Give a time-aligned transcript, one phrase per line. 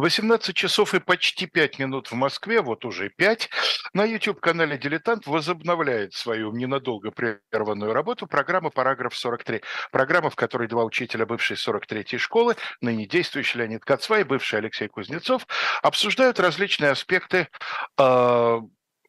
[0.00, 3.50] 18 часов и почти 5 минут в Москве, вот уже 5.
[3.92, 9.62] На YouTube-канале «Дилетант» возобновляет свою ненадолго прерванную работу программа «Параграф 43».
[9.92, 14.88] Программа, в которой два учителя бывшей 43-й школы, ныне действующий Леонид Кацва и бывший Алексей
[14.88, 15.46] Кузнецов,
[15.82, 17.48] обсуждают различные аспекты
[17.98, 18.60] э,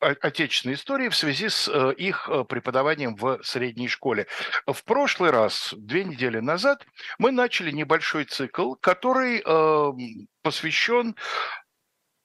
[0.01, 4.27] отечественной истории в связи с э, их э, преподаванием в средней школе.
[4.65, 6.85] В прошлый раз, две недели назад,
[7.19, 11.15] мы начали небольшой цикл, который эм, посвящен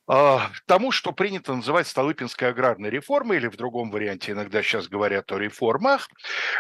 [0.09, 5.33] а, тому, что принято называть Столыпинской аграрной реформой, или в другом варианте иногда сейчас говорят
[5.33, 6.09] о реформах,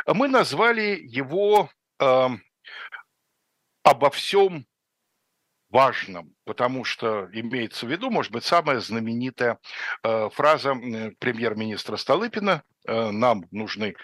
[0.07, 2.29] мы назвали его э,
[3.85, 4.67] обо всем
[5.71, 9.59] важном, потому что имеется в виду, может быть, самая знаменитая
[10.03, 10.75] э, фраза
[11.19, 13.97] премьер-министра Столыпина э, «Нам нужны,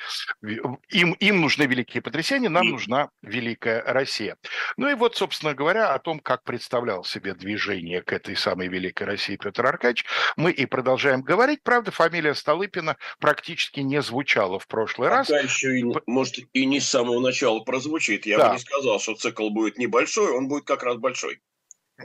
[0.43, 4.37] им, им нужны великие потрясения, нам нужна великая Россия».
[4.77, 9.05] Ну и вот, собственно говоря, о том, как представлял себе движение к этой самой великой
[9.05, 10.05] России Петр Аркадьевич,
[10.37, 11.63] мы и продолжаем говорить.
[11.63, 15.29] Правда, фамилия Столыпина практически не звучала в прошлый раз.
[15.29, 18.27] Да, еще, и, может, и не с самого начала прозвучит.
[18.27, 18.49] Я да.
[18.49, 21.41] бы не сказал, что цикл будет небольшой, он будет как раз большой.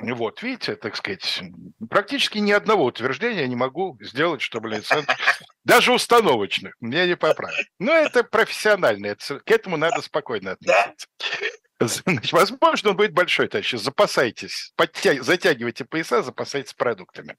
[0.02, 1.42] Вот, видите, так сказать,
[1.90, 5.06] практически ни одного утверждения не могу сделать, чтобы лиценз...
[5.64, 7.66] Даже установочных, меня не поправят.
[7.80, 11.08] Но это профессионально, это, к этому надо спокойно относиться.
[11.80, 13.75] Значит, возможно, он будет большой, товарищи.
[13.75, 15.22] Запасайтесь, подтя...
[15.22, 17.38] затягивайте пояса, запасайтесь продуктами.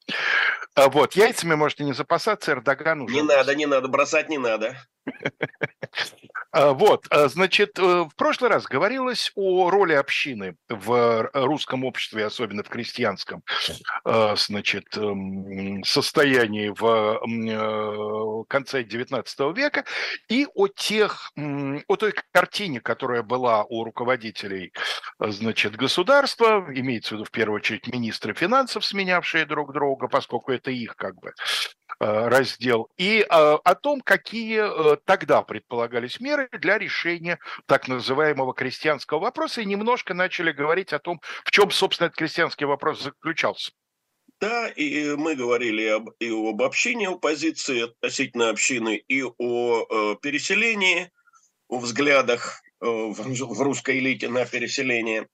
[0.75, 3.15] А вот, яйцами можете не запасаться, Эрдоган уже...
[3.15, 4.77] Не надо, не надо, бросать не надо.
[6.51, 12.25] А, вот, а, значит, э, в прошлый раз говорилось о роли общины в русском обществе,
[12.25, 13.43] особенно в крестьянском,
[14.05, 19.85] а, значит, эм, состоянии в э, конце XIX века.
[20.31, 24.73] И о тех, о той картине, которая была у руководителей,
[25.21, 30.71] значит, государства, имеется в виду в первую очередь министры финансов, сменявшие друг друга, поскольку это
[30.71, 31.33] их как бы
[32.01, 39.19] раздел, и э, о том, какие э, тогда предполагались меры для решения так называемого крестьянского
[39.19, 43.73] вопроса, и немножко начали говорить о том, в чем, собственно, этот крестьянский вопрос заключался.
[44.41, 51.11] Да, и мы говорили об, и об обобщении оппозиции относительно общины, и о переселении,
[51.67, 55.27] о взглядах в, в русской элите на переселение.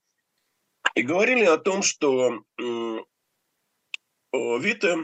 [0.95, 2.97] И говорили о том, что э,
[4.33, 5.03] Вита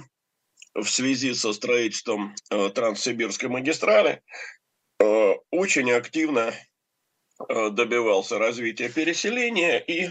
[0.74, 4.22] в связи со строительством э, Транссибирской магистрали
[5.00, 6.54] э, очень активно
[7.50, 10.10] э, добивался развития переселения и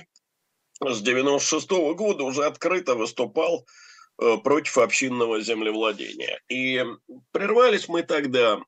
[0.81, 3.67] с 96 -го года уже открыто выступал
[4.21, 6.41] э, против общинного землевладения.
[6.49, 6.85] И
[7.33, 8.61] прервались мы тогда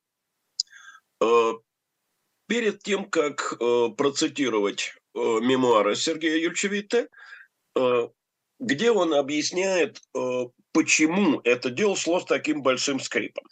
[1.20, 1.53] э,
[2.47, 7.09] перед тем, как э, процитировать э, мемуары Сергея Юрьевича
[7.76, 8.09] э,
[8.59, 13.44] где он объясняет, э, почему это дело шло с таким большим скрипом.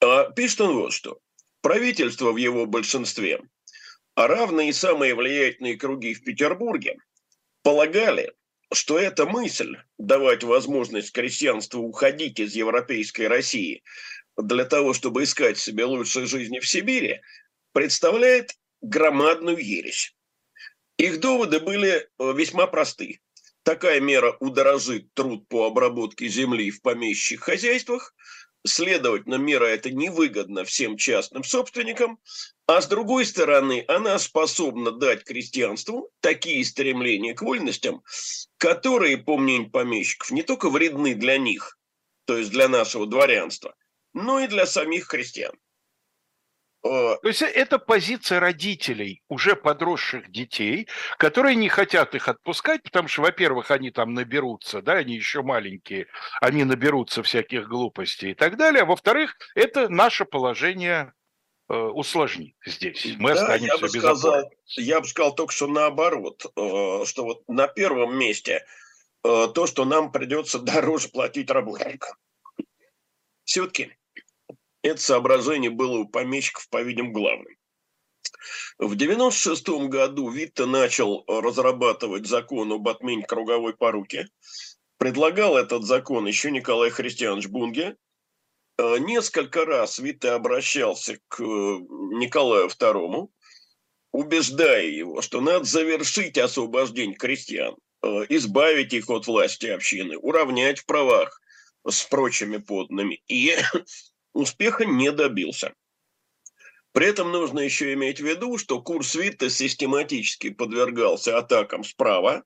[0.00, 1.20] А, пишет он вот что.
[1.60, 3.42] Правительство в его большинстве,
[4.14, 6.96] а равные самые влиятельные круги в Петербурге,
[7.62, 8.32] полагали,
[8.72, 13.82] что эта мысль давать возможность крестьянству уходить из европейской России
[14.36, 17.20] для того, чтобы искать себе лучшей жизни в Сибири,
[17.72, 20.14] представляет громадную ересь.
[20.96, 23.20] Их доводы были э, весьма просты.
[23.62, 28.14] Такая мера удорожит труд по обработке земли в помещих хозяйствах,
[28.66, 32.18] следовательно, мера эта невыгодна всем частным собственникам,
[32.66, 38.02] а с другой стороны, она способна дать крестьянству такие стремления к вольностям,
[38.56, 41.78] которые, по мнению помещиков, не только вредны для них,
[42.26, 43.74] то есть для нашего дворянства,
[44.14, 45.52] но и для самих крестьян.
[46.82, 53.22] То есть это позиция родителей уже подросших детей, которые не хотят их отпускать, потому что,
[53.22, 56.06] во-первых, они там наберутся, да, они еще маленькие,
[56.40, 61.12] они наберутся всяких глупостей и так далее, а во-вторых, это наше положение
[61.68, 63.06] э, усложнит здесь.
[63.18, 64.56] Мы да, останемся я бы без сказал, опоры.
[64.76, 68.64] Я бы сказал только что наоборот, э, что вот на первом месте
[69.22, 72.16] э, то, что нам придется дороже платить работникам.
[73.44, 73.92] Все-таки
[74.82, 77.56] это соображение было у помещиков, по-видимому, главным.
[78.78, 84.26] В 1996 году Витте начал разрабатывать закон об отмене круговой поруки.
[84.96, 87.96] Предлагал этот закон еще Николай Христианович Бунге.
[88.78, 93.28] Э, несколько раз Витте обращался к э, Николаю II,
[94.12, 100.86] убеждая его, что надо завершить освобождение крестьян, э, избавить их от власти общины, уравнять в
[100.86, 101.40] правах
[101.86, 103.56] с прочими подданными и
[104.32, 105.74] успеха не добился.
[106.92, 112.44] При этом нужно еще иметь в виду, что курс Витта систематически подвергался атакам справа,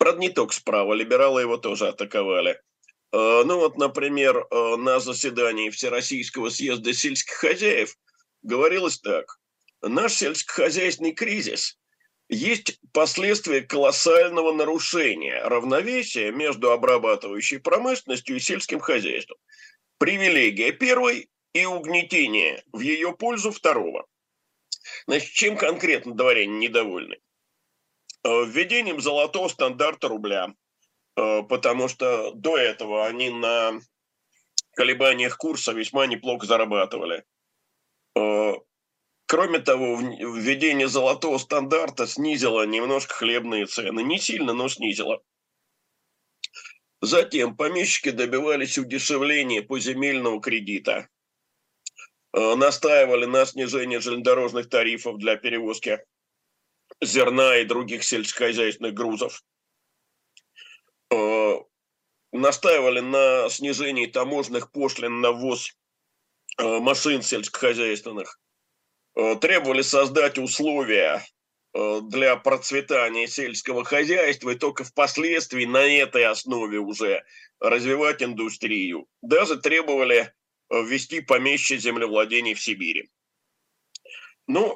[0.00, 2.58] Правда, не только справа, либералы его тоже атаковали.
[3.12, 7.94] Ну вот, например, на заседании Всероссийского съезда сельских хозяев
[8.40, 9.38] говорилось так.
[9.82, 11.78] Наш сельскохозяйственный кризис
[12.30, 19.36] есть последствия колоссального нарушения равновесия между обрабатывающей промышленностью и сельским хозяйством.
[20.00, 24.06] Привилегия первой и угнетение в ее пользу второго.
[25.06, 27.18] Значит, чем конкретно дворяне недовольны?
[28.24, 30.54] Э, введением золотого стандарта рубля,
[31.16, 33.78] э, потому что до этого они на
[34.74, 37.24] колебаниях курса весьма неплохо зарабатывали.
[38.16, 38.54] Э,
[39.26, 44.02] Кроме того, введение золотого стандарта снизило немножко хлебные цены.
[44.02, 45.20] Не сильно, но снизило.
[47.00, 51.08] Затем помещики добивались удешевления поземельного кредита.
[52.32, 56.04] Э, настаивали на снижении железнодорожных тарифов для перевозки
[57.00, 59.42] зерна и других сельскохозяйственных грузов.
[61.10, 61.54] Э,
[62.32, 65.74] настаивали на снижении таможенных пошлин на ввоз
[66.58, 68.38] э, машин сельскохозяйственных.
[69.40, 71.26] Требовали создать условия
[71.72, 77.24] для процветания сельского хозяйства и только впоследствии на этой основе уже
[77.60, 79.06] развивать индустрию.
[79.22, 80.32] Даже требовали
[80.70, 83.08] э, ввести помещие землевладений в Сибири.
[84.48, 84.74] Ну,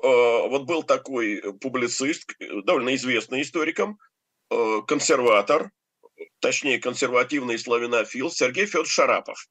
[0.48, 3.98] вот был такой публицист, довольно известный историком,
[4.86, 5.72] консерватор,
[6.38, 9.48] точнее консервативный славянофил Сергей Федорович Шарапов.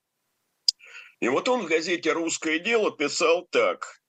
[1.20, 4.02] И вот он в газете «Русское дело» писал так.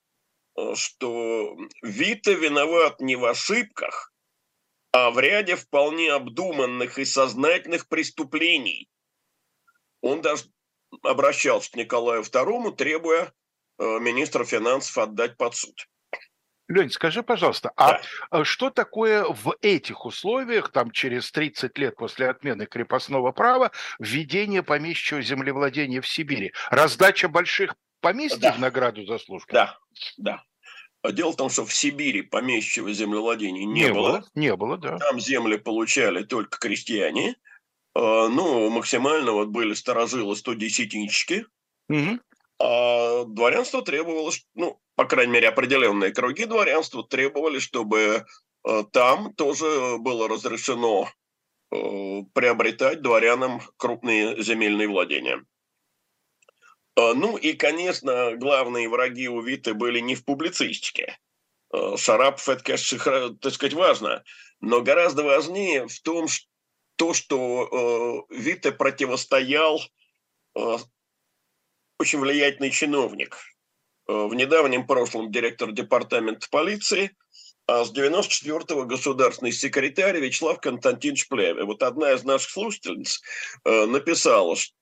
[0.56, 4.12] Э, что Вита виноват не в ошибках,
[4.93, 8.89] а в ряде вполне обдуманных и сознательных преступлений.
[10.01, 10.45] Он даже
[11.03, 13.33] обращался к Николаю II, требуя
[13.79, 15.89] э, министра финансов отдать под суд.
[16.67, 18.45] Лень, скажи, пожалуйста, а да.
[18.45, 25.21] что такое в этих условиях, там через 30 лет после отмены крепостного права, введение помещичьего
[25.21, 26.55] землевладения в Сибири?
[26.71, 27.75] Раздача больших
[28.05, 28.53] поместье да.
[28.53, 29.53] в награду за службу?
[29.53, 29.79] Да,
[30.17, 30.45] да.
[31.12, 34.09] Дело в том, что в Сибири помещичьего землевладения не, не было.
[34.09, 34.25] было.
[34.35, 34.99] Не было, да.
[34.99, 37.37] Там земли получали только крестьяне.
[37.95, 41.45] А, ну, максимально вот были старожилы 110-нички.
[41.89, 42.21] Угу.
[42.61, 48.25] А дворянство требовало, ну, по крайней мере, определенные круги дворянства требовали, чтобы
[48.67, 51.09] а, там тоже было разрешено
[51.71, 55.45] приобретать дворянам крупные земельные владения.
[56.96, 61.19] А, ну и, конечно, главные враги у Виты были не в публицистике.
[61.70, 64.25] А, Шарапов, это, конечно, так сказать, важно,
[64.61, 66.46] но гораздо важнее в том, что
[66.96, 69.81] то, что э, Вита противостоял
[70.56, 70.76] э,
[71.99, 73.37] очень влиятельный чиновник.
[74.08, 77.17] Э, в недавнем прошлом директор департамента полиции,
[77.67, 81.64] а с 94-го государственный секретарь Вячеслав Константинович Плеве.
[81.64, 83.23] Вот одна из наших слушательниц
[83.64, 84.75] э, написала, что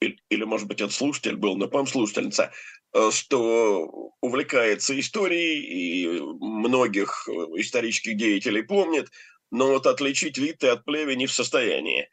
[0.00, 2.52] или, может быть, это слушатель был, но, по слушательница,
[2.92, 9.10] э, что увлекается историей и многих э, исторических деятелей помнит,
[9.50, 12.08] но вот отличить Витте от Плеви не в состоянии.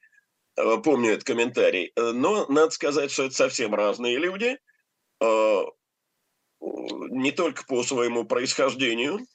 [0.58, 1.92] Э, помню этот комментарий.
[1.96, 4.58] Но надо сказать, что это совсем разные люди,
[6.60, 9.26] не только по своему происхождению,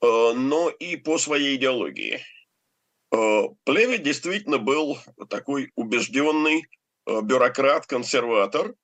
[0.00, 2.20] но и по своей идеологии.
[3.10, 6.64] Плеви действительно был такой убежденный
[7.04, 8.74] Э, бюрократ-консерватор,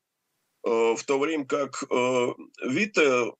[0.64, 2.26] э, в то время как э,
[2.64, 3.32] Витте,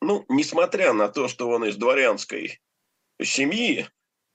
[0.00, 2.60] ну, несмотря на то, что он из дворянской
[3.22, 3.88] семьи,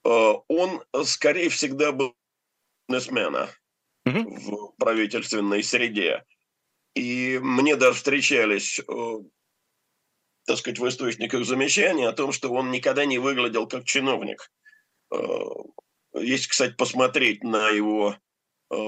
[0.04, 2.16] он скорее всегда был
[2.88, 3.48] бизнесмена
[4.04, 4.34] угу.
[4.34, 6.24] в правительственной среде.
[6.96, 8.80] И мне даже встречались,
[10.44, 14.50] так сказать, в источниках замечания о том, что он никогда не выглядел как чиновник.
[16.12, 18.16] Если, кстати, посмотреть на его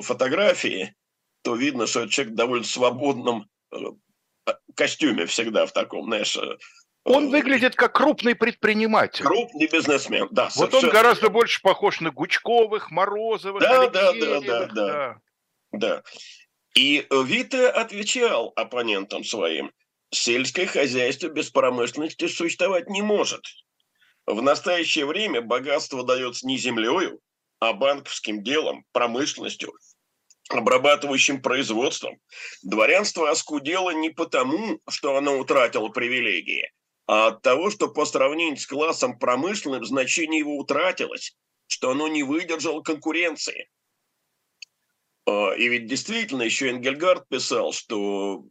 [0.02, 0.94] фотографии,
[1.42, 3.76] то видно, что человек в довольно свободном э,
[4.74, 6.56] костюме всегда в таком, знаешь, э,
[7.04, 9.24] он выглядит как крупный предприниматель.
[9.24, 10.44] Крупный бизнесмен, да.
[10.56, 10.86] Вот совершенно.
[10.86, 15.16] он гораздо больше похож на Гучковых, Морозовых, да, да, да, да, да,
[15.72, 16.02] да.
[16.74, 19.70] И Вита отвечал оппонентам своим,
[20.10, 23.42] сельское хозяйство без промышленности существовать не может.
[24.26, 27.20] В настоящее время богатство дается не землею,
[27.68, 29.72] а банковским делом, промышленностью,
[30.50, 32.18] обрабатывающим производством.
[32.62, 36.70] Дворянство оскудело не потому, что оно утратило привилегии,
[37.06, 42.22] а от того, что по сравнению с классом промышленным значение его утратилось, что оно не
[42.22, 43.68] выдержало конкуренции.
[45.26, 48.44] А, и ведь действительно еще Энгельгард писал, что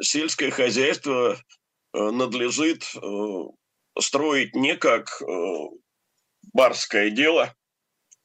[0.00, 1.36] сельское хозяйство
[1.92, 5.24] э, надлежит э, строить не как э,
[6.52, 7.54] барское дело,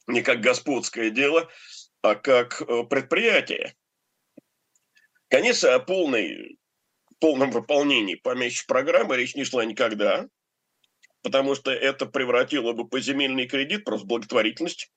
[0.06, 1.50] не как господское дело,
[2.02, 3.74] а как э, предприятие.
[5.28, 6.58] Конечно, о полной,
[7.18, 10.28] полном выполнении помещичьей программы речь не шла никогда,
[11.22, 14.92] потому что это превратило бы поземельный кредит просто в благотворительность.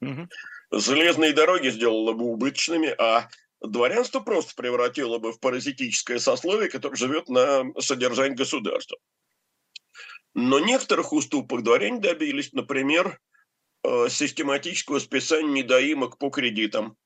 [0.00, 0.28] Угу.
[0.72, 3.28] Железные дороги сделало бы убыточными, а
[3.60, 8.98] дворянство просто превратило бы в паразитическое сословие, которое живет на содержании государства.
[10.34, 13.20] Но некоторых уступок дворяне добились, например,
[13.84, 16.96] систематического списания недоимок по кредитам.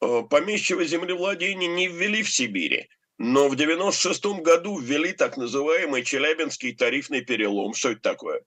[0.00, 6.74] Э, помещего землевладения не ввели в Сибири, но в 96 году ввели так называемый Челябинский
[6.74, 7.74] тарифный перелом.
[7.74, 8.42] Что это такое?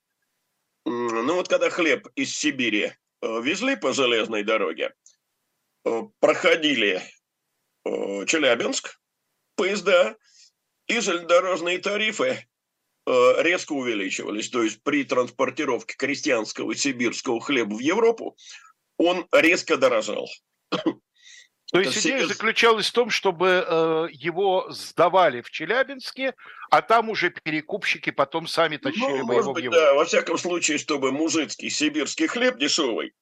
[0.85, 4.93] Ну вот когда хлеб из Сибири э, везли по железной дороге,
[6.19, 7.01] проходили
[7.85, 8.99] Челябинск,
[9.55, 10.17] поезда
[10.87, 12.56] и железнодорожные тарифы Э,
[13.07, 14.49] резко увеличивались.
[14.49, 18.35] То есть при транспортировке крестьянского сибирского хлеба в Европу
[18.97, 20.27] он резко дорожал.
[21.71, 26.33] То есть идея заключалась в том, чтобы э, его сдавали в Челябинске,
[26.69, 29.85] а там уже перекупщики потом сами тащили ну, бы его быть, в Европу.
[29.85, 33.13] Да, во всяком случае, чтобы мужицкий сибирский хлеб дешевый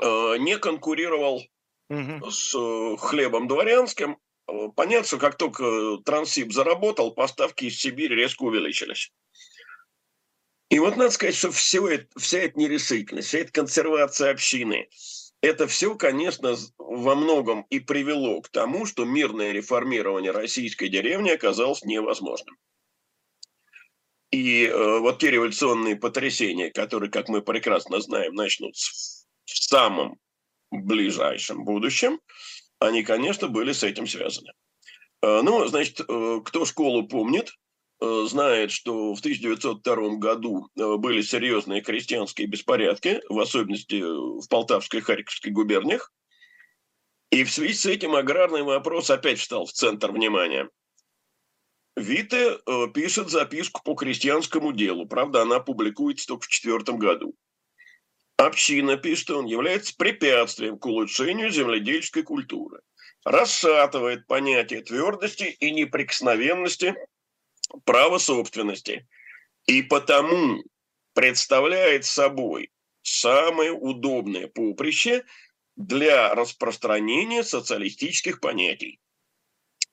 [0.00, 1.42] э, не конкурировал
[1.88, 2.30] угу.
[2.30, 4.16] с э, хлебом дворянским,
[4.74, 9.12] понятно, что как только Транссиб заработал, поставки из Сибири резко увеличились.
[10.70, 14.88] И вот надо сказать, что все это, вся эта нерешительность, вся эта консервация общины,
[15.42, 21.82] это все, конечно, во многом и привело к тому, что мирное реформирование российской деревни оказалось
[21.82, 22.56] невозможным.
[24.30, 28.92] И э, вот те революционные потрясения, которые, как мы прекрасно знаем, начнутся
[29.44, 30.18] в самом
[30.70, 32.20] ближайшем будущем,
[32.80, 34.52] они, конечно, были с этим связаны.
[35.22, 37.52] Э, ну, значит, э, кто школу помнит,
[38.00, 45.02] э, знает, что в 1902 году были серьезные крестьянские беспорядки, в особенности в Полтавской и
[45.02, 46.10] Харьковской губерниях.
[47.30, 50.68] И в связи с этим аграрный вопрос опять встал в центр внимания.
[51.96, 52.58] Вите
[52.94, 55.06] пишет записку по крестьянскому делу.
[55.06, 57.34] Правда, она публикуется только в четвертом году.
[58.40, 62.80] Община, пишет он, является препятствием к улучшению земледельческой культуры.
[63.22, 66.94] Расшатывает понятие твердости и неприкосновенности
[67.84, 69.06] права собственности.
[69.66, 70.64] И потому
[71.12, 72.70] представляет собой
[73.02, 75.24] самое удобное поприще
[75.76, 79.00] для распространения социалистических понятий.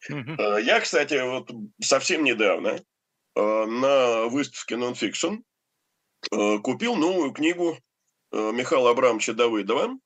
[0.09, 0.61] Mm-hmm.
[0.61, 1.51] Я, кстати, вот
[1.81, 2.79] совсем недавно
[3.35, 5.39] э, на выставке Nonfiction
[6.31, 7.96] э, купил новую книгу Э,
[8.31, 9.97] Михаила Абрамовича Давыдова,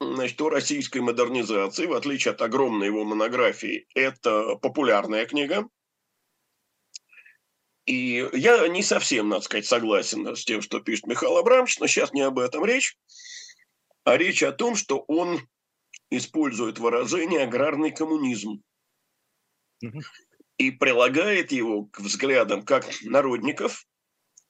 [0.00, 5.68] значит, о российской модернизации, в отличие от огромной его монографии, это популярная книга.
[7.84, 12.12] И я не совсем, надо сказать, согласен с тем, что пишет Михаил Абрамович, но сейчас
[12.12, 12.96] не об этом речь,
[14.04, 15.40] а речь о том, что он
[16.10, 18.62] использует выражение аграрный коммунизм
[20.58, 23.86] и прилагает его к взглядам как народников,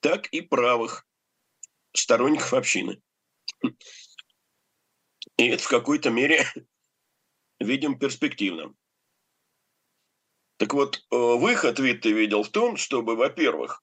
[0.00, 1.06] так и правых
[1.92, 3.00] сторонников общины.
[5.36, 6.46] И это в какой-то мере
[7.60, 8.76] видим перспективным.
[10.58, 13.82] Так вот, э, выход Витте видел в том, чтобы, во-первых,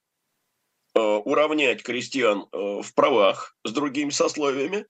[0.94, 4.86] э, уравнять крестьян э, в правах с другими сословиями,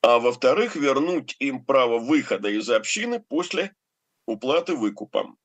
[0.00, 3.74] а во-вторых, вернуть им право выхода из общины после
[4.26, 5.36] уплаты выкупом.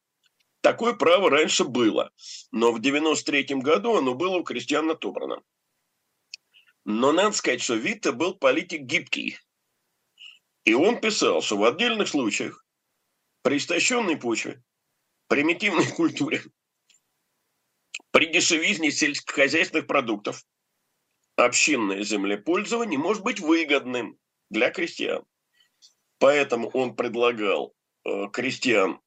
[0.62, 2.12] Такое право раньше было,
[2.52, 5.42] но в 93 году оно было у крестьян отобрано.
[6.86, 9.40] Но надо сказать, что Витте был политик гибкий.
[10.66, 12.66] И он писал, что в отдельных случаях
[13.42, 14.64] при истощенной почве,
[15.28, 16.44] примитивной культуре,
[18.12, 20.46] при дешевизне сельскохозяйственных продуктов
[21.36, 24.18] общинное землепользование может быть выгодным
[24.50, 25.24] для крестьян.
[26.20, 27.74] Поэтому он предлагал
[28.06, 29.02] э, крестьян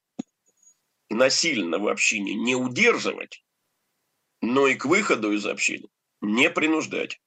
[1.08, 3.44] насильно в общине не удерживать,
[4.42, 5.88] но и к выходу из общины
[6.20, 7.20] не принуждать.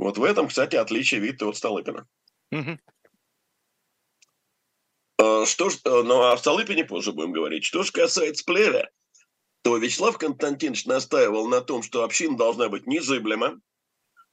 [0.00, 2.08] Вот в этом, кстати, отличие Витте от Столыпина.
[2.52, 2.78] Угу.
[5.44, 7.64] Что ж, э, ну а о Столыпине позже будем говорить.
[7.64, 8.90] Что же касается Плеля,
[9.60, 13.60] то Вячеслав Константинович настаивал на том, что община должна быть незыблема.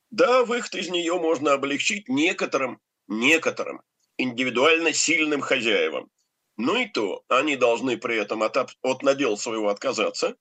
[0.09, 3.81] Да, выход из нее можно облегчить некоторым, некоторым
[4.17, 6.09] индивидуально сильным хозяевам.
[6.55, 10.37] Но и то они должны при этом от, от надела своего отказаться,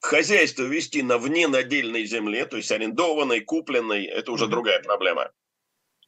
[0.00, 4.48] хозяйство вести на вненадельной земле, то есть арендованной, купленной, это уже mm-hmm.
[4.48, 5.30] другая проблема.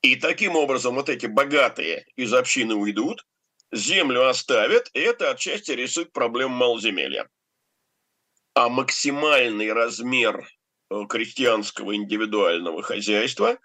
[0.03, 3.27] И таким образом вот эти богатые из общины уйдут,
[3.73, 7.29] землю оставят, и это отчасти решит проблему малоземелья.
[8.55, 10.49] А максимальный размер
[10.91, 13.59] э, крестьянского индивидуального хозяйства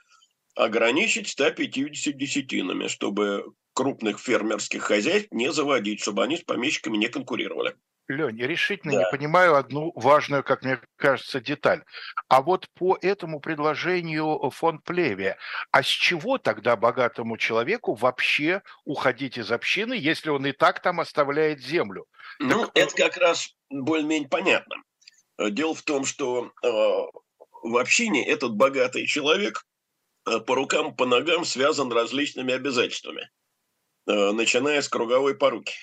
[0.55, 7.75] ограничить 150 десятинами, чтобы крупных фермерских хозяйств не заводить, чтобы они с помещиками не конкурировали.
[8.07, 9.00] Лень, решительно да.
[9.00, 11.83] не понимаю одну важную, как мне кажется, деталь.
[12.27, 15.38] А вот по этому предложению фон Плеве,
[15.71, 21.00] а с чего тогда богатому человеку вообще уходить из общины, если он и так там
[21.00, 22.05] оставляет землю?
[22.39, 22.71] Ну, так...
[22.75, 24.75] это как раз более-менее понятно.
[25.38, 29.65] Дело в том, что э, в общине этот богатый человек
[30.27, 33.29] э, по рукам, по ногам связан различными обязательствами,
[34.07, 35.75] э, начиная с круговой поруки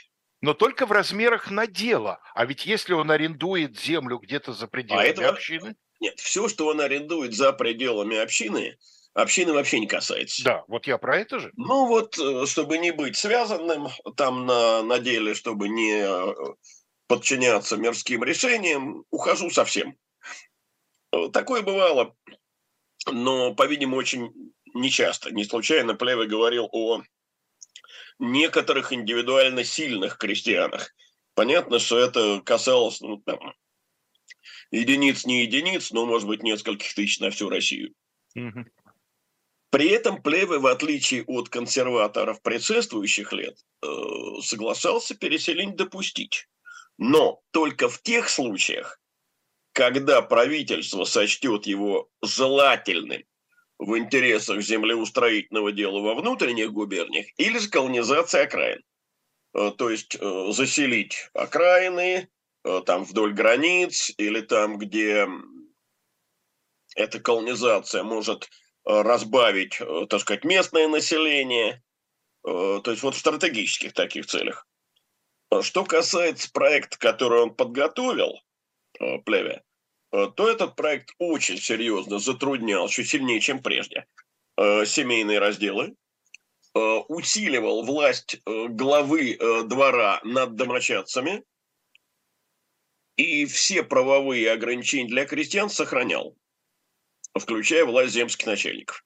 [0.42, 2.20] но только в размерах надела.
[2.34, 5.28] А ведь если он арендует землю где-то за пределами а это...
[5.28, 5.76] общины...
[6.00, 8.76] Нет, все, что он арендует за пределами общины,
[9.14, 10.42] общины вообще не касается.
[10.42, 11.52] Да, вот я про это же.
[11.56, 16.34] Ну вот, э, чтобы не быть связанным там на, на деле, чтобы не э,
[17.06, 19.96] подчиняться мирским решениям, ухожу совсем.
[21.12, 22.16] Э, такое бывало,
[23.06, 24.32] но, по-видимому, очень
[24.74, 25.32] нечасто.
[25.32, 27.02] Не случайно Плеве говорил о
[28.22, 30.94] некоторых индивидуально сильных крестьянах.
[31.34, 33.54] Понятно, что это касалось ну, там,
[34.70, 37.92] единиц, не единиц, но, может быть, нескольких тысяч на всю Россию.
[38.36, 38.64] Угу.
[39.70, 43.86] При этом Плеве, в отличие от консерваторов предшествующих лет, э,
[44.42, 46.46] соглашался переселение допустить.
[46.98, 49.00] Но только в тех случаях,
[49.72, 53.24] когда правительство сочтет его желательным
[53.82, 58.80] в интересах землеустроительного дела во внутренних губерниях или же колонизация окраин.
[59.54, 62.28] Э, то есть э, заселить окраины
[62.64, 65.26] э, там вдоль границ или там, где
[66.94, 68.48] эта колонизация может
[68.84, 71.82] разбавить, так сказать, местное население,
[72.42, 74.66] то есть вот в стратегических таких целях.
[75.62, 78.40] Что касается проекта, который он подготовил,
[79.24, 79.62] Плеве,
[80.12, 84.06] то этот проект очень серьезно затруднял, еще сильнее, чем прежде,
[84.58, 85.96] э, семейные разделы,
[86.74, 86.78] э,
[87.08, 91.42] усиливал власть главы двора над домочадцами
[93.16, 96.36] и все правовые ограничения для крестьян сохранял,
[97.38, 99.04] включая власть земских начальников.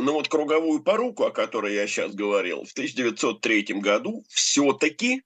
[0.00, 5.22] Но вот круговую поруку, о которой я сейчас говорил, в 1903 году все-таки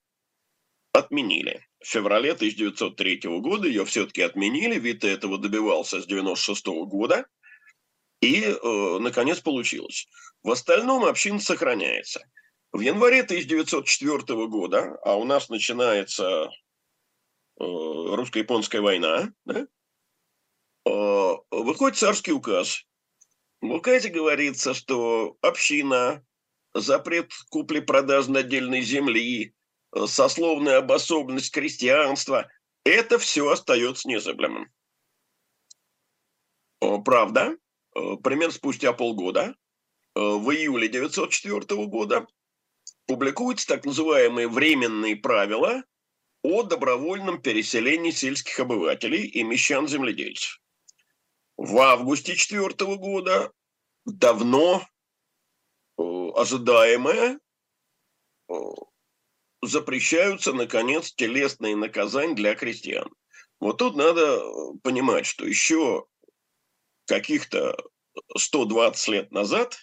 [0.93, 7.27] отменили феврале 1903 года ее все-таки отменили, Вита этого добивался с 1996 года,
[8.21, 10.09] и, э, наконец, получилось.
[10.43, 12.25] В остальном община сохраняется.
[12.73, 16.49] В январе 1904 года, а у нас начинается э,
[17.61, 19.67] русско-японская война, да,
[20.87, 22.85] э, выходит царский указ.
[23.61, 26.25] В указе говорится, что община,
[26.75, 29.55] запрет купли-продажи отдельной земли,
[30.07, 32.51] сословная обособленность крестьянства,
[32.85, 34.73] это все остается незыблемым.
[37.05, 37.57] Правда,
[37.93, 39.55] примерно спустя полгода,
[40.15, 42.27] в июле 1904 года,
[43.07, 45.83] публикуются так называемые временные правила
[46.43, 50.61] о добровольном переселении сельских обывателей и мещан-земледельцев.
[51.57, 53.53] В августе 2004 года
[54.05, 54.87] давно
[55.97, 57.39] ожидаемое
[59.67, 63.11] запрещаются, наконец, телесные наказания для крестьян.
[63.61, 66.07] Вот тут надо э, понимать, что еще
[67.07, 67.77] каких-то
[68.37, 69.79] 120 лет назад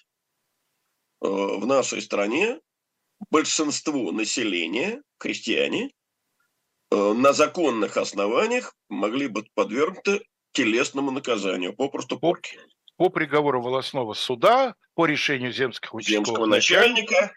[1.21, 2.59] э, в нашей стране
[3.29, 5.91] большинство населения, крестьяне,
[6.91, 12.59] э, на законных основаниях могли быть подвергнуты телесному наказанию, попросту порки.
[12.97, 17.33] По приговору волосного суда, по решению земского, земского начальника,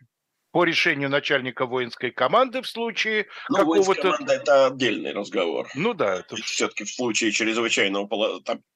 [0.55, 4.13] по решению начальника воинской команды в случае ну, какого-то...
[4.13, 5.67] команда– это отдельный разговор.
[5.75, 6.21] Ну да.
[6.21, 6.37] Это...
[6.37, 8.09] Все-таки в случае чрезвычайного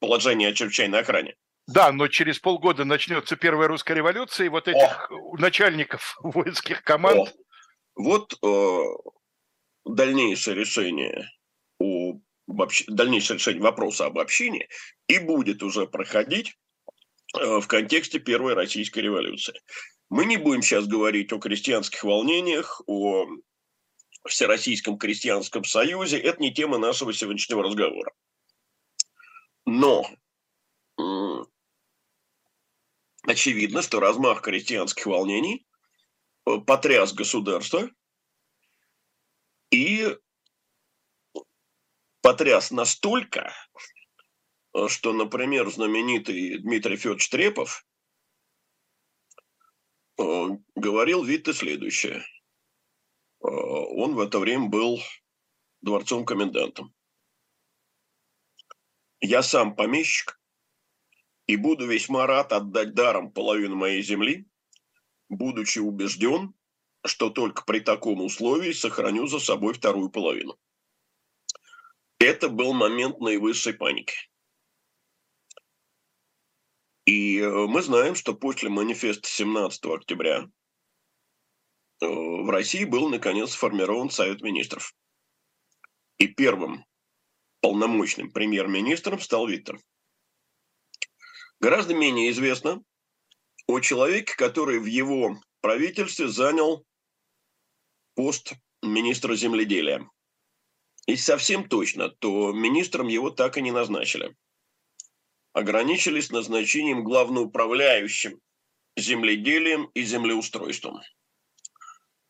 [0.01, 1.37] положения о чрезвычайной охране.
[1.69, 5.37] Да, но через полгода начнется первая русская революция, и вот этих О.
[5.37, 7.29] начальников воинских команд...
[7.29, 7.33] О.
[7.95, 8.83] Вот э,
[9.85, 11.31] дальнейшее решение
[11.79, 12.15] о,
[12.49, 12.87] общ...
[12.89, 14.67] дальнейшее решение вопроса об общине
[15.07, 16.57] и будет уже проходить
[17.41, 19.55] э, в контексте Первой Российской революции.
[20.11, 23.27] Мы не будем сейчас говорить о крестьянских волнениях, о
[24.27, 26.19] Всероссийском крестьянском союзе.
[26.19, 28.13] Это не тема нашего сегодняшнего разговора.
[29.67, 30.09] Но
[33.29, 35.67] очевидно, что размах крестьянских волнений
[36.47, 37.91] э, потряс государство
[39.71, 40.17] и
[42.23, 43.53] потряс настолько,
[44.75, 47.87] э, что, например, знаменитый Дмитрий Федорович Трепов
[50.19, 52.25] говорил Витте следующее.
[53.41, 55.01] Э, он в это время был
[55.81, 56.95] дворцовым комендантом.
[59.21, 60.41] Я сам помещик,
[61.47, 64.47] и буду весьма рад отдать даром половину моей земли,
[65.29, 66.55] будучи убежден,
[67.05, 70.59] что только при таком условии сохраню за собой вторую половину.
[72.19, 74.28] Это был момент наивысшей паники.
[77.09, 80.47] И э, мы знаем, что после манифеста 17 октября
[82.03, 84.95] э, в России был, наконец, сформирован Совет Министров.
[86.19, 86.85] И первым
[87.63, 89.81] полномочным премьер-министром стал Виктор.
[91.61, 92.85] Гораздо менее известно
[93.67, 96.85] о человеке, который в его правительстве занял
[98.17, 100.07] пост министра земледелия.
[101.07, 104.37] И совсем точно, то министром его так и не назначили–
[105.59, 108.41] ограничились назначением главноуправляющим
[108.97, 111.01] земледелием и землеустройством.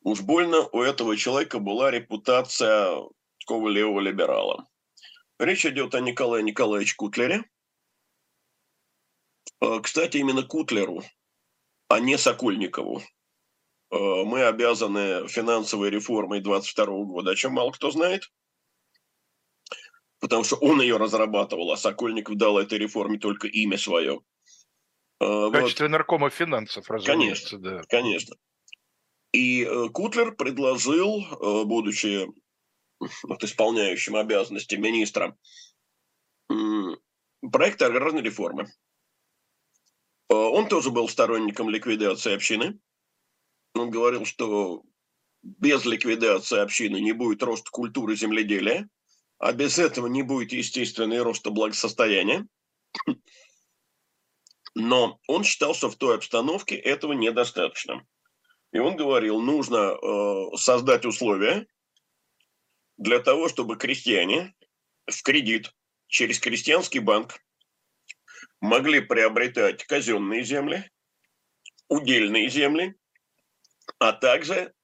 [0.02, 2.96] Уж больно у этого человека была репутация
[3.38, 4.66] такого левого либерала.
[5.38, 7.44] Речь идет о Николае Николаевиче Кутлере.
[9.60, 11.02] А, кстати, именно Кутлеру,
[11.88, 13.02] а не Сокольникову.
[13.90, 18.22] А, мы обязаны финансовой реформой 22 года, о чем мало кто знает
[20.20, 24.20] потому что он ее разрабатывал, а Сокольников дал этой реформе только имя свое.
[25.20, 25.92] А, в качестве вот.
[25.92, 27.56] наркома финансов, разумеется.
[27.56, 27.82] Конечно, да.
[27.88, 28.36] конечно.
[29.32, 32.26] И э, Кутлер предложил, э, будучи
[33.22, 35.36] вот, исполняющим обязанности министра,
[37.52, 38.64] проект аграрной реформы.
[40.30, 42.78] Э, он тоже был сторонником ликвидации общины.
[43.74, 44.82] Он говорил, что
[45.42, 48.88] без ликвидации общины не будет роста культуры земледелия
[49.38, 52.46] а без этого не будет естественный роста благосостояния.
[54.74, 58.06] Но он считал, что в той обстановке этого недостаточно.
[58.72, 61.66] И он говорил, нужно э, создать условия
[62.96, 64.54] для того, чтобы крестьяне
[65.06, 65.72] в кредит
[66.06, 67.40] через крестьянский банк
[68.60, 70.90] могли приобретать казенные земли,
[71.88, 72.94] удельные земли,
[73.98, 74.74] а также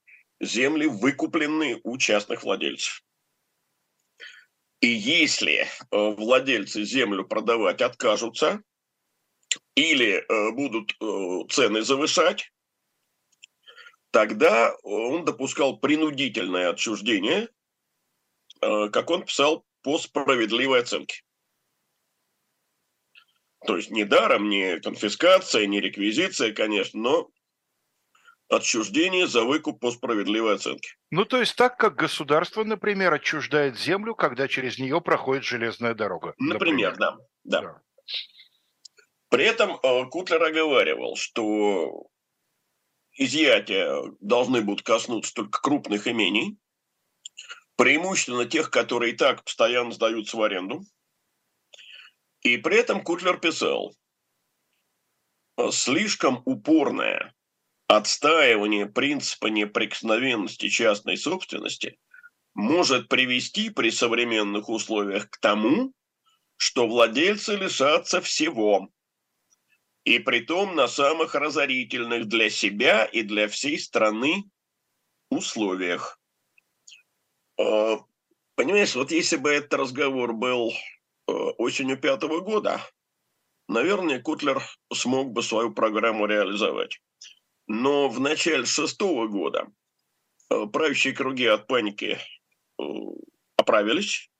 [0.41, 3.04] земли, выкупленные у частных владельцев.
[4.85, 8.63] И если э, владельцы землю продавать откажутся
[9.75, 12.53] или э, будут э, цены завышать,
[14.11, 17.49] тогда он допускал принудительное отчуждение,
[18.61, 21.23] как он писал, по справедливой оценке.
[23.67, 27.31] То есть не даром, не конфискация, не реквизиция, конечно, но
[28.55, 30.95] отчуждение за выкуп по справедливой оценке.
[31.11, 36.35] Ну, то есть так, как государство, например, отчуждает землю, когда через нее проходит железная дорога.
[36.39, 36.97] Например, например.
[36.97, 37.61] Да, да.
[37.63, 37.81] да.
[39.29, 42.07] При этом э, Кутлер оговаривал, что
[43.17, 46.57] изъятия должны будут коснуться только крупных имений,
[47.77, 50.83] преимущественно тех, которые и так постоянно сдаются в аренду.
[52.43, 53.97] И при этом Кутлер писал,
[55.71, 57.34] слишком упорная
[57.87, 61.99] отстаивание принципа неприкосновенности частной собственности
[62.55, 65.93] может привести при современных условиях к тому,
[66.57, 68.89] что владельцы лишатся всего,
[70.05, 74.45] и притом на самых разорительных для себя и для всей страны
[75.31, 76.21] условиях.
[77.59, 77.99] А,
[78.55, 82.81] понимаешь, вот если бы этот разговор был э, осенью пятого года,
[83.67, 87.01] наверное, Кутлер смог бы свою программу реализовать.
[87.67, 89.67] Но в начале шестого года
[90.51, 92.19] э, правящие круги от паники
[92.79, 92.83] э,
[93.57, 94.31] оправились.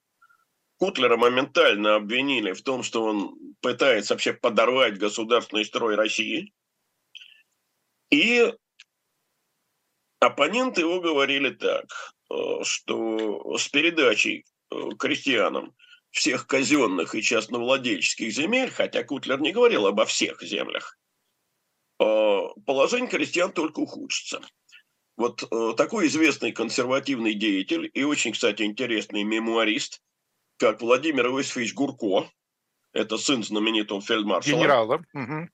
[0.79, 6.53] Кутлера моментально обвинили в том, что он пытается вообще подорвать государственный строй России.
[8.11, 8.53] И
[10.21, 11.87] оппоненты его говорили так,
[12.31, 14.45] э, что с передачей
[14.99, 15.75] крестьянам
[16.11, 20.99] всех казенных и частновладельческих земель, хотя Кутлер не говорил обо всех землях,
[22.67, 24.41] положение крестьян только ухудшится.
[25.17, 30.01] Вот э, такой известный консервативный деятель и очень, кстати, интересный мемуарист,
[30.59, 32.31] как Владимир Иосифович Гурко,
[32.93, 34.59] это сын знаменитого фельдмаршала.
[34.59, 35.05] Генерала.
[35.15, 35.49] Угу.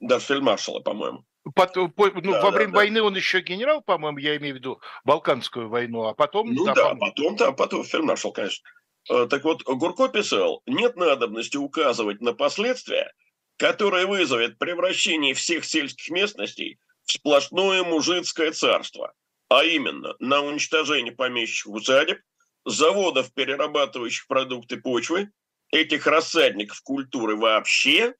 [0.00, 1.24] Да, фельдмаршала, по-моему.
[1.54, 3.04] По, по, ну, да, во время да, войны да.
[3.04, 6.52] он еще генерал, по-моему, я имею в виду Балканскую войну, а потом...
[6.52, 8.66] Ну да, да потом, да, потом фельдмаршал, конечно.
[9.10, 13.12] Э, так вот, Гурко писал, нет надобности указывать на последствия,
[13.56, 19.12] которое вызовет превращение всех сельских местностей в сплошное мужицкое царство,
[19.48, 22.20] а именно на уничтожение помещичьих усадеб,
[22.64, 25.30] заводов, перерабатывающих продукты почвы,
[25.70, 28.14] этих рассадников культуры вообще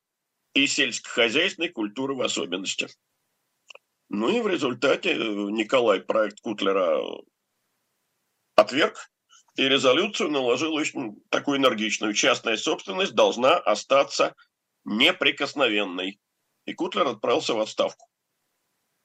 [0.55, 2.89] и сельскохозяйственной культуры в особенности.
[4.09, 7.01] Ну и в результате э, Николай проект Кутлера
[8.55, 9.11] отверг,
[9.57, 12.13] и резолюцию наложил очень такую энергичную.
[12.13, 14.35] Частная собственность должна остаться
[14.85, 16.21] неприкосновенной.
[16.67, 18.07] И Кутлер отправился в отставку.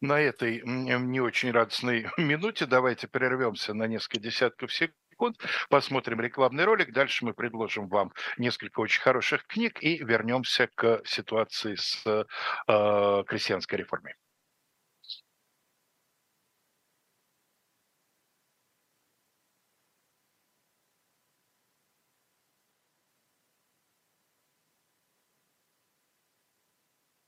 [0.02, 5.38] На этой не очень радостной минуте давайте прервемся на несколько десятков секунд,
[5.70, 11.76] посмотрим рекламный ролик, дальше мы предложим вам несколько очень хороших книг и вернемся к ситуации
[11.76, 14.16] с э, крестьянской реформой.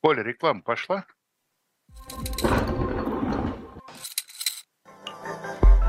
[0.03, 1.05] Оля, реклама пошла?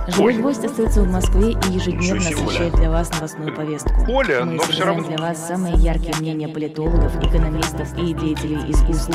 [0.09, 3.94] Живой гвоздь остается в Москве и ежедневно освещает для вас новостную повестку.
[4.09, 5.09] Оля, Мы но все равно...
[5.09, 9.14] для вас самые яркие мнения политологов, экономистов и деятелей искусства,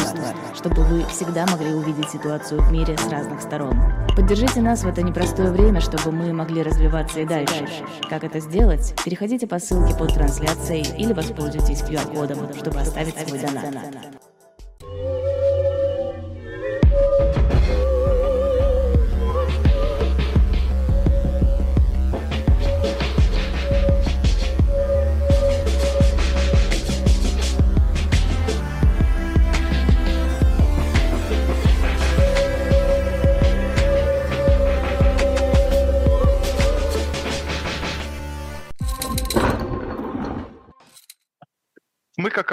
[0.56, 3.76] чтобы вы всегда могли увидеть ситуацию в мире с разных сторон.
[4.16, 7.68] Поддержите нас в это непростое время, чтобы мы могли развиваться и дальше.
[8.10, 8.96] Как это сделать?
[9.06, 14.27] Переходите по ссылке под трансляцией или воспользуйтесь QR-кодом, чтобы оставить свой донат.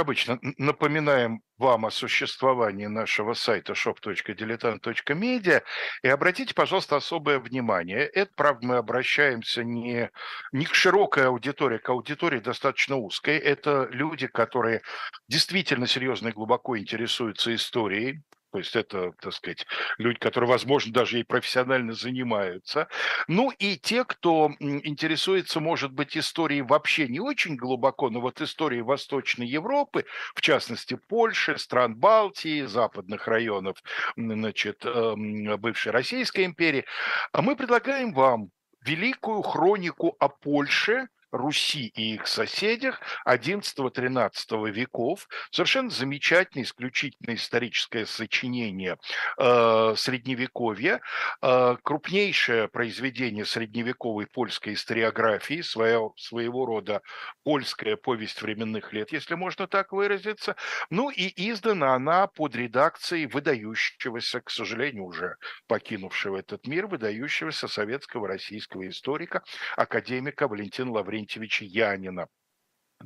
[0.05, 5.63] Обычно, напоминаем вам о существовании нашего сайта shop.diletant.media
[6.03, 8.01] и обратите, пожалуйста, особое внимание.
[8.01, 10.11] Это, правда, мы обращаемся не,
[10.53, 13.39] не к широкой аудитории, к аудитории достаточно узкой.
[13.39, 14.83] Это люди, которые
[15.29, 18.23] действительно серьезно и глубоко интересуются историей,
[18.55, 19.67] то есть это, так сказать,
[19.99, 22.87] люди, которые, возможно, даже и профессионально занимаются.
[23.27, 28.83] Ну и те, кто интересуется, может быть, историей вообще не очень глубоко, но вот историей
[28.83, 30.05] Восточной Европы,
[30.37, 33.83] в частности, Польши, стран Балтии, западных районов,
[34.17, 36.85] значит, эм, бывшей Российской империи,
[37.33, 38.51] а мы предлагаем вам
[38.87, 45.29] великую хронику о Польше, Руси и их соседях XI-XIII веков.
[45.51, 48.99] Совершенно замечательное, исключительно историческое сочинение
[49.39, 51.01] э, Средневековья,
[51.43, 57.03] э, крупнейшее произведение средневековой польской историографии, своего, своего рода
[57.43, 60.55] польская повесть временных лет, если можно так выразиться.
[60.91, 65.35] Ну и издана она под редакцией выдающегося, к сожалению, уже
[65.67, 69.43] покинувшего этот мир, выдающегося советского российского историка,
[69.77, 72.29] академика Валентина Лаврентьевича Янина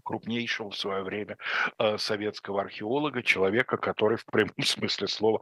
[0.05, 1.37] крупнейшего в свое время
[1.79, 5.41] э, советского археолога, человека, который в прямом смысле слова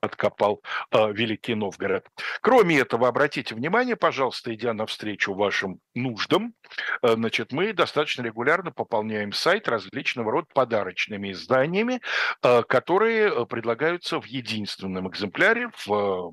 [0.00, 2.06] откопал э, Великий Новгород.
[2.40, 6.54] Кроме этого, обратите внимание, пожалуйста, идя навстречу вашим нуждам,
[7.02, 12.00] э, значит, мы достаточно регулярно пополняем сайт различного рода подарочными изданиями,
[12.40, 16.32] которые предлагаются в единственном экземпляре, в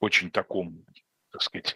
[0.00, 0.84] очень таком,
[1.32, 1.74] так сказать,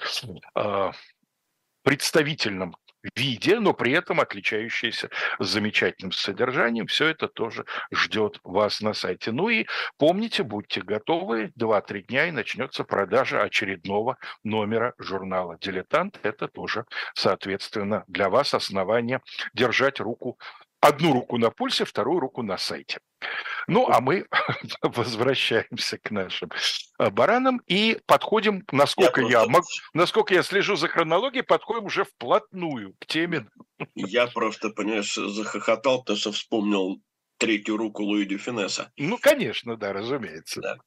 [1.83, 2.75] представительном
[3.15, 6.87] виде, но при этом отличающиеся замечательным содержанием.
[6.87, 9.33] Все это тоже ждет вас на сайте.
[9.33, 9.67] Ну и
[9.99, 16.19] помните, будьте готовы, 2-3 дня и начнется продажа очередного номера журнала «Дилетант».
[16.23, 16.85] Это тоже,
[17.15, 19.21] соответственно, для вас основание
[19.55, 20.39] держать руку
[20.81, 23.01] одну руку на пульсе, вторую руку на сайте.
[23.69, 24.27] Ну, а мы
[24.83, 26.51] возвращаемся к нашим
[26.99, 32.05] э, баранам и подходим, насколько я, я, мог, насколько я слежу за хронологией, подходим уже
[32.05, 33.47] вплотную к теме.
[33.95, 37.01] Я просто, понимаешь, захохотал, потому что вспомнил
[37.39, 38.91] третью руку Луи Дюфинеса.
[38.97, 40.61] Ну, конечно, да, разумеется.
[40.61, 40.79] Да.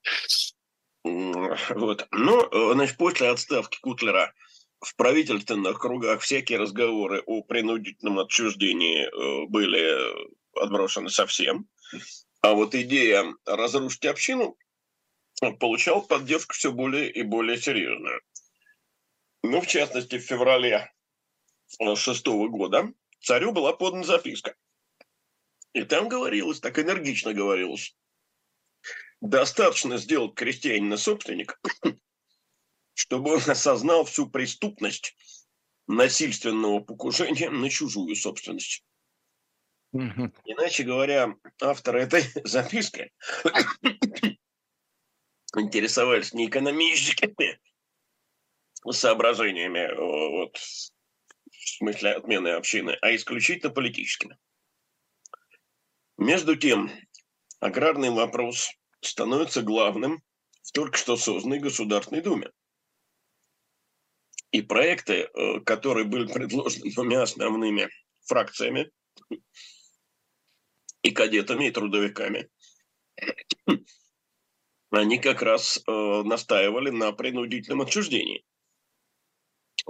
[1.04, 2.08] Вот.
[2.12, 4.34] Ну, значит, после отставки Кутлера
[4.84, 11.68] в правительственных кругах всякие разговоры о принудительном отчуждении э, были отброшены совсем.
[12.42, 14.58] А вот идея разрушить общину
[15.60, 18.22] получал поддержку все более и более серьезную.
[19.44, 20.92] Ну, в частности, в феврале
[21.96, 24.56] шестого года царю была подана записка.
[25.74, 27.96] И там говорилось, так энергично говорилось,
[29.22, 31.60] достаточно сделать крестьянина собственник,
[32.94, 35.16] чтобы он осознал всю преступность
[35.88, 38.84] насильственного покушения на чужую собственность.
[39.92, 40.34] Мгм.
[40.46, 43.12] Иначе говоря, авторы этой записки
[45.56, 47.60] интересовались не экономическими
[48.90, 54.38] соображениями вот, в смысле отмены общины, а исключительно политическими.
[56.18, 56.92] Между тем,
[57.60, 60.24] аграрный вопрос становится главным
[60.64, 62.52] в только что созданной Государственной Думе.
[64.54, 67.90] И проекты, э, которые были предложены двумя основными
[68.28, 68.92] фракциями,
[71.02, 72.50] и кадетами, и трудовиками,
[74.92, 78.46] они как раз э, настаивали на принудительном отчуждении.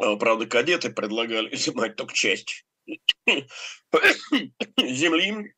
[0.01, 2.65] Э, правда, кадеты предлагали изымать только часть
[4.77, 5.53] земли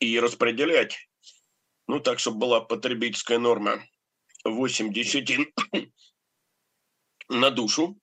[0.00, 1.06] и распределять,
[1.86, 3.84] ну так, чтобы была потребительская норма
[4.44, 5.52] 8 десятин
[7.40, 7.98] на душу,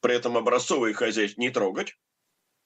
[0.00, 1.96] при этом образцовые хозяйства не трогать,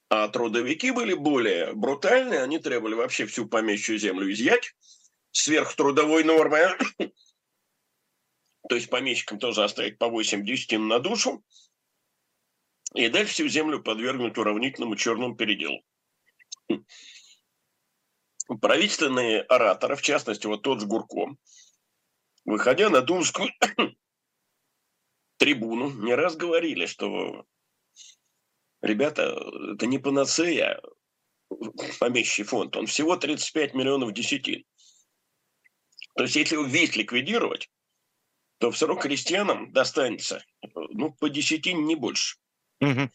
[0.09, 4.75] а трудовики были более брутальные, они требовали вообще всю помещую землю изъять,
[5.31, 6.77] сверхтрудовой нормы,
[8.69, 11.43] то есть помещикам тоже оставить по 8 десятин на душу,
[12.93, 15.83] и дальше всю землю подвергнуть уравнительному черному переделу.
[18.61, 21.35] Правительственные ораторы, в частности, вот тот же Гурко,
[22.45, 23.49] выходя на Думскую
[25.43, 27.45] трибуну, не раз говорили, что,
[28.81, 29.37] ребята,
[29.73, 30.81] это не панацея,
[31.99, 34.63] помещий фонд, он всего 35 миллионов десятин.
[36.15, 37.69] То есть, если весь ликвидировать,
[38.59, 42.37] то все равно крестьянам достанется ну, по десятине, не больше.
[42.79, 43.09] Угу.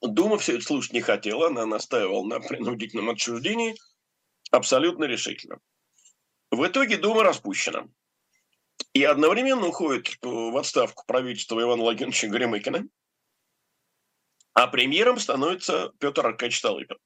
[0.00, 3.76] Дума все это слушать не хотела, она настаивала на принудительном отчуждении
[4.50, 5.60] абсолютно решительно.
[6.50, 7.86] В итоге Дума распущена.
[8.92, 12.86] И одновременно уходит в отставку правительство Ивана Владимировича Гремыкина,
[14.52, 16.98] а премьером становится Петр Аркадьевич Столыпин.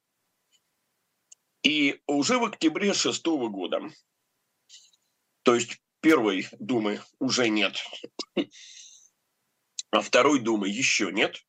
[1.63, 3.81] И уже в октябре шестого года,
[5.43, 7.77] то есть первой Думы уже нет,
[9.91, 11.41] а второй Думы еще нет,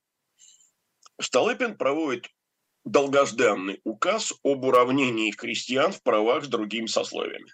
[1.21, 2.31] Столыпин проводит
[2.85, 7.53] долгожданный указ об уравнении крестьян в правах с другими сословиями.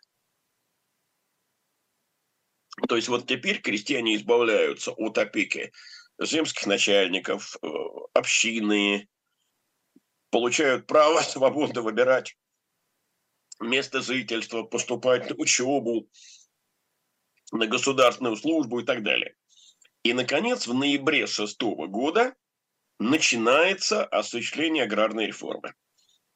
[2.88, 5.72] То есть вот теперь крестьяне избавляются от опеки
[6.20, 7.66] земских начальников, э,
[8.14, 9.08] общины,
[10.30, 12.36] получают право свободно выбирать
[13.60, 16.08] место жительства, поступать на учебу,
[17.52, 19.36] на государственную службу и так далее.
[20.02, 22.34] И, наконец, в ноябре шестого года
[22.98, 25.74] начинается осуществление аграрной реформы.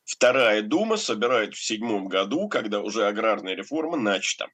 [0.05, 4.49] Вторая дума собирает в седьмом году, когда уже аграрная реформа начата.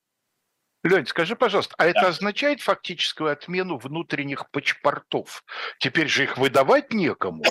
[0.85, 1.91] Лень, скажи, пожалуйста, а да.
[1.91, 5.43] это означает фактическую отмену внутренних паспортов?
[5.79, 7.43] Теперь же их выдавать некому.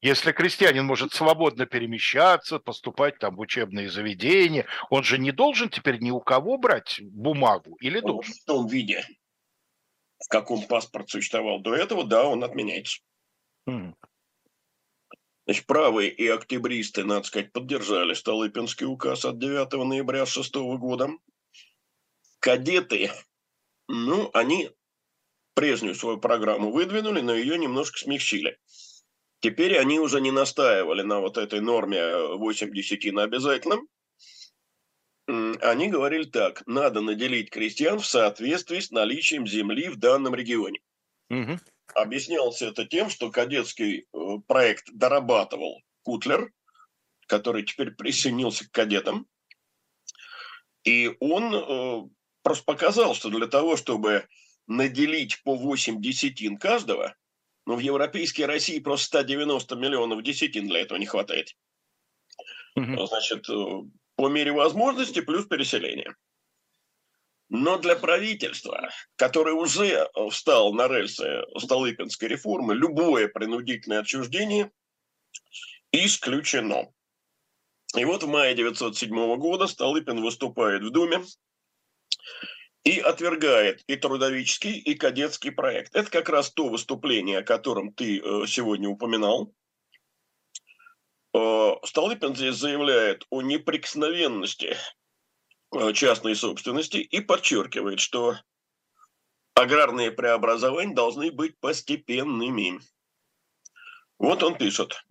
[0.00, 6.00] Если крестьянин может свободно перемещаться, поступать там в учебные заведения, он же не должен теперь
[6.00, 8.34] ни у кого брать бумагу или ну, должен?
[8.34, 9.06] В том виде,
[10.18, 13.00] в каком паспорт существовал до этого, да, он отменяется.
[13.68, 13.94] Mm.
[15.44, 21.10] Значит, правые и октябристы, надо сказать, поддержали Столыпинский указ от 9 ноября 6 года.
[22.42, 23.12] Кадеты,
[23.86, 24.72] ну, они
[25.54, 28.58] прежнюю свою программу выдвинули, но ее немножко смягчили.
[29.38, 33.88] Теперь они уже не настаивали на вот этой норме 80 на обязательном,
[35.28, 40.80] они говорили так, надо наделить крестьян в соответствии с наличием земли в данном регионе.
[41.30, 41.60] Угу.
[41.94, 46.52] Объяснялось это тем, что кадетский э, проект дорабатывал Кутлер,
[47.28, 49.28] который теперь присоединился к кадетам,
[50.82, 52.08] и он э,
[52.42, 54.26] просто показал, что для того, чтобы
[54.66, 57.14] наделить по 8 десятин каждого,
[57.66, 61.56] ну, в европейской России просто 190 миллионов десятин для этого не хватает.
[62.74, 63.06] Угу.
[63.06, 63.82] Значит, э,
[64.16, 66.14] по мере возможности плюс переселение.
[67.48, 74.72] Но для правительства, которое уже встал на рельсы Столыпинской реформы, любое принудительное отчуждение
[75.92, 76.90] исключено.
[77.94, 81.22] И вот в мае 1907 года Столыпин выступает в Думе
[82.84, 85.94] и отвергает и трудовический, и кадетский проект.
[85.94, 89.54] Это как раз то выступление, о котором ты э, сегодня упоминал.
[91.34, 94.76] Э, Столыпин здесь заявляет о неприкосновенности
[95.74, 98.36] э, частной собственности и подчеркивает, что
[99.54, 102.80] аграрные преобразования должны быть постепенными.
[104.18, 105.04] Вот он пишет.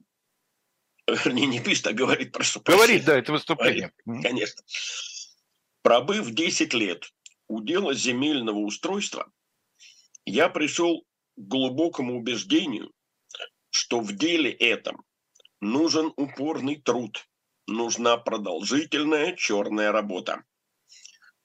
[1.07, 3.91] Вернее, не пишет, а говорит, прошу Говорит, да, это выступление.
[4.05, 4.63] Говорит, конечно.
[5.81, 7.11] Пробыв 10 лет
[7.47, 9.31] у дела земельного устройства,
[10.25, 11.05] я пришел к
[11.35, 12.91] глубокому убеждению,
[13.69, 15.03] что в деле этом
[15.59, 17.27] нужен упорный труд,
[17.67, 20.43] нужна продолжительная черная работа.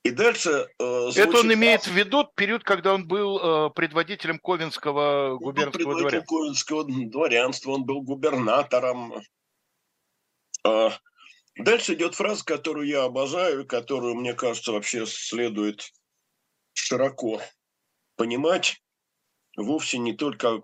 [0.07, 0.69] И дальше...
[0.79, 5.99] Э, Это он имеет в виду период, когда он был э, предводителем Ковенского губернского он
[5.99, 6.37] дворянства.
[6.37, 9.15] Ковенского дворянства, он был губернатором.
[10.65, 10.91] Э,
[11.57, 15.93] дальше идет фраза, которую я обожаю, которую, мне кажется, вообще следует
[16.73, 17.41] широко
[18.17, 18.83] понимать,
[19.57, 20.63] вовсе не только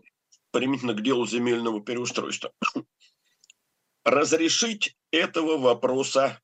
[0.51, 2.53] применительно к делу земельного переустройства.
[4.05, 6.41] Разрешить этого вопроса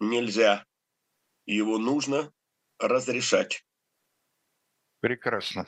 [0.00, 0.66] нельзя.
[1.46, 2.32] Его нужно
[2.78, 3.64] разрешать.
[5.00, 5.66] Прекрасно.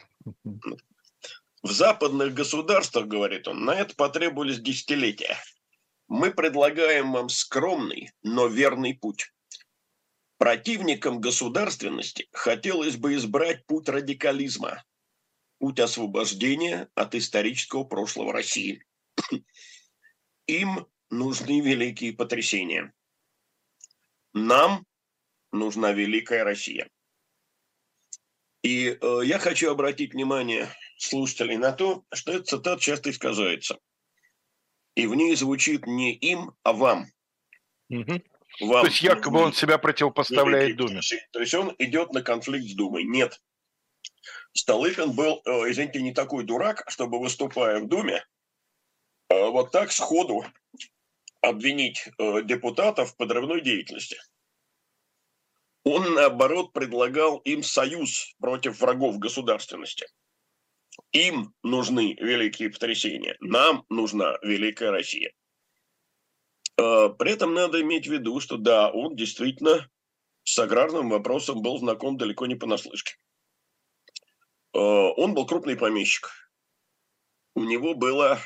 [1.63, 5.37] В западных государствах, говорит он, на это потребовались десятилетия.
[6.09, 9.33] Мы предлагаем вам скромный, но верный путь.
[10.37, 14.85] Противникам государственности хотелось бы избрать путь радикализма,
[15.59, 18.85] путь освобождения от исторического прошлого России.
[20.47, 22.93] Им нужны великие потрясения.
[24.33, 24.85] Нам
[25.53, 26.91] нужна великая Россия.
[28.63, 33.79] И э, я хочу обратить внимание слушателей на то, что этот цитат часто искажается.
[34.95, 37.07] И в ней звучит не им, а вам.
[37.91, 38.23] Угу.
[38.61, 38.83] вам.
[38.83, 41.01] То есть якобы он себя противопоставляет Думе.
[41.33, 43.05] То есть он идет на конфликт с Думой.
[43.05, 43.41] Нет.
[44.53, 48.25] Столыпин был, э, извините, не такой дурак, чтобы, выступая в Думе,
[49.29, 50.45] э, вот так сходу
[51.41, 54.17] обвинить э, депутатов в подрывной деятельности.
[55.85, 60.07] Он, наоборот, предлагал им союз против врагов государственности.
[61.13, 65.33] Им нужны великие потрясения, нам нужна великая Россия.
[66.77, 69.89] При этом надо иметь в виду, что да, он действительно
[70.45, 73.17] с аграрным вопросом был знаком далеко не понаслышке.
[74.75, 76.31] Э, он был крупный помещик.
[77.55, 78.39] У него было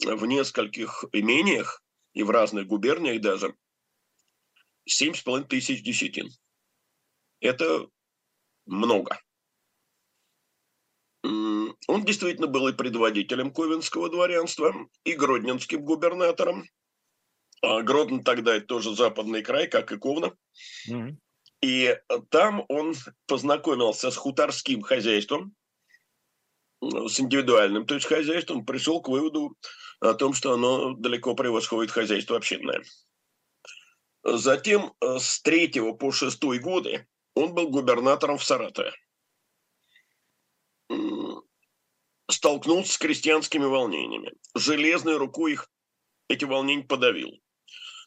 [0.00, 1.82] в нескольких имениях
[2.12, 3.54] и в разных губерниях даже
[4.84, 6.28] семь с половиной тысяч десятин.
[7.40, 7.88] Это
[8.66, 9.20] много.
[11.86, 14.74] Он действительно был и предводителем ковенского дворянства,
[15.04, 16.68] и гродненским губернатором.
[17.62, 20.36] А Гродно тогда это тоже западный край, как и Ковна.
[20.88, 21.16] Mm-hmm.
[21.62, 21.98] И
[22.30, 22.94] там он
[23.26, 25.54] познакомился с хуторским хозяйством,
[26.80, 29.56] с индивидуальным, то есть хозяйством, пришел к выводу
[30.00, 32.82] о том, что оно далеко превосходит хозяйство общинное.
[34.22, 38.92] Затем э, с третьего по шестой годы он был губернатором в Саратове.
[42.30, 44.32] Столкнулся с крестьянскими волнениями.
[44.54, 45.70] Железной рукой их
[46.28, 47.40] эти волнения подавил.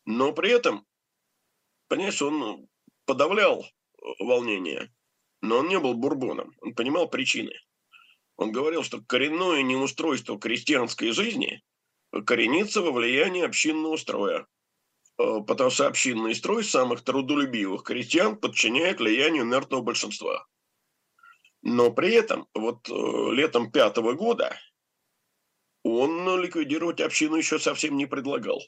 [0.06, 0.86] Но при этом,
[1.88, 2.68] понимаешь, он
[3.06, 4.94] подавлял э, волнение,
[5.42, 7.54] но он не был бурбоном, он понимал причины.
[8.38, 11.62] Он говорил, что коренное неустройство крестьянской жизни
[12.26, 14.48] коренится во влиянии общинного строя,
[15.18, 20.48] э, потому что общинный строй самых трудолюбивых крестьян подчиняет влиянию инертного большинства.
[21.62, 22.94] Но при этом вот э,
[23.34, 24.58] летом пятого года
[25.84, 28.62] он ликвидировать общину еще совсем не предлагал.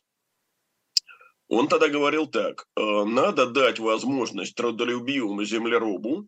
[1.47, 6.27] Он тогда говорил так, «Э, надо дать возможность трудолюбивому землеробу,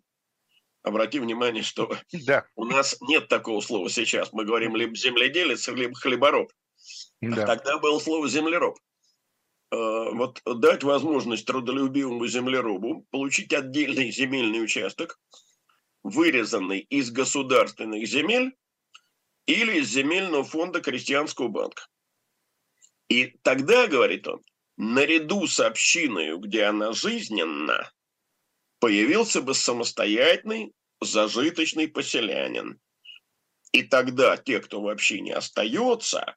[0.84, 2.45] обрати внимание, что да.
[2.55, 6.51] у нас нет такого слова сейчас, мы говорим либо земледелец, либо хлебороб.
[7.22, 7.45] Да.
[7.45, 8.78] Тогда было слово землероб.
[9.72, 9.76] Э,
[10.13, 15.20] вот дать возможность трудолюбивому землеробу получить отдельный земельный участок,
[16.06, 18.56] вырезанный из государственных земель
[19.47, 21.88] или из земельного фонда крестьянского банка.
[23.10, 24.43] И тогда, говорит он,
[24.78, 27.91] наряду с общиной, где она жизненна,
[28.80, 32.80] появился бы самостоятельный зажиточный поселянин.
[33.72, 36.36] И тогда те, кто в общине остается,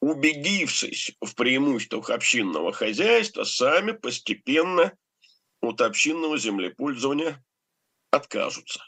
[0.00, 4.96] убедившись в преимуществах общинного хозяйства, сами постепенно
[5.60, 7.44] от общинного землепользования
[8.10, 8.82] откажутся.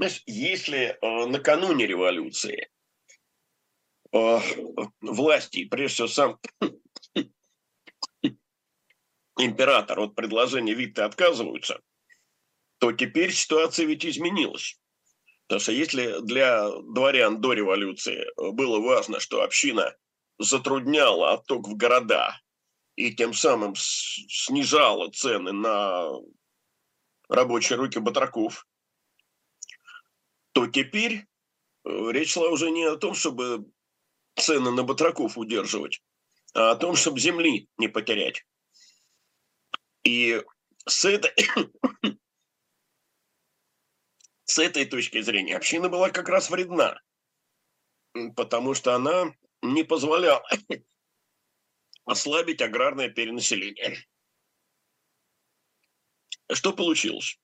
[0.00, 2.70] Знаешь, если э, накануне революции
[4.12, 4.38] э,
[5.02, 6.40] власти, прежде всего сам
[9.38, 11.82] император от предложения Витте отказываются,
[12.78, 14.80] то теперь ситуация ведь изменилась.
[15.48, 19.94] Потому что если для дворян до революции было важно, что община
[20.38, 22.40] затрудняла отток в города
[22.96, 26.08] и тем самым снижала цены на
[27.28, 28.66] рабочие руки батраков,
[30.52, 31.26] то теперь
[31.84, 33.70] э, речь шла уже не о том, чтобы
[34.36, 36.02] цены на батраков удерживать,
[36.54, 38.44] а о том, чтобы земли не потерять.
[40.02, 40.42] И
[40.86, 41.32] с этой,
[44.44, 47.00] с этой точки зрения община была как раз вредна,
[48.34, 50.42] потому что она не позволяла
[52.04, 53.98] ослабить аграрное перенаселение.
[56.52, 57.38] Что получилось?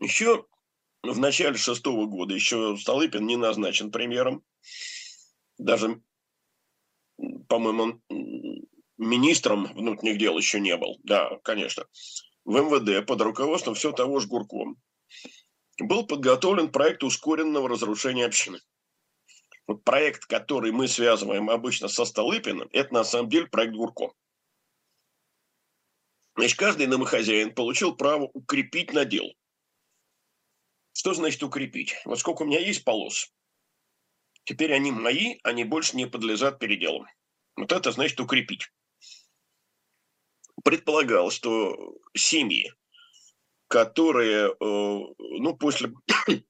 [0.00, 0.46] Еще
[1.02, 4.44] в начале шестого года, еще Столыпин не назначен премьером,
[5.58, 6.02] даже,
[7.48, 8.00] по-моему,
[8.98, 11.86] министром внутренних дел еще не был, да, конечно,
[12.44, 14.76] в МВД под руководством все того же Гурком
[15.78, 18.60] был подготовлен проект ускоренного разрушения общины.
[19.66, 24.12] Вот проект, который мы связываем обычно со Столыпиным, это на самом деле проект Гурко.
[26.36, 29.32] Значит, каждый домохозяин получил право укрепить надел.
[30.92, 31.96] Что значит укрепить?
[32.04, 33.32] Вот сколько у меня есть полос,
[34.44, 37.06] теперь они мои, они больше не подлежат переделам.
[37.56, 38.72] Вот это значит укрепить.
[40.64, 42.72] Предполагалось, что семьи,
[43.68, 45.92] которые, э, ну, после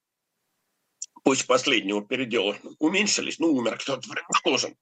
[1.24, 4.76] после последнего передела уменьшились, ну, умер кто-то, предположим,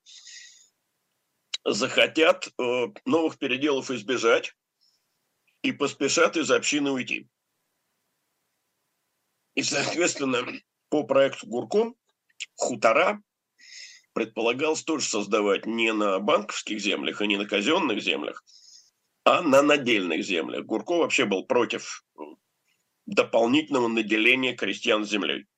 [1.65, 4.55] захотят э, новых переделов избежать
[5.63, 7.29] и поспешат из общины уйти.
[9.59, 10.47] И, соответственно,
[10.89, 11.97] по проекту Гурком
[12.55, 13.21] хутора
[14.13, 18.45] предполагалось тоже создавать не на банковских землях и не на казенных землях,
[19.25, 20.65] а на надельных землях.
[20.65, 22.05] Гурко вообще был против
[23.07, 25.49] дополнительного наделения крестьян землей.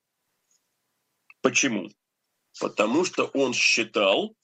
[1.41, 1.87] Почему?
[2.59, 4.35] Потому что он считал,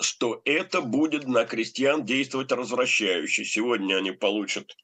[0.00, 3.44] что это будет на крестьян действовать развращающе.
[3.44, 4.74] Сегодня они получат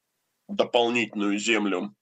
[0.47, 1.95] дополнительную землю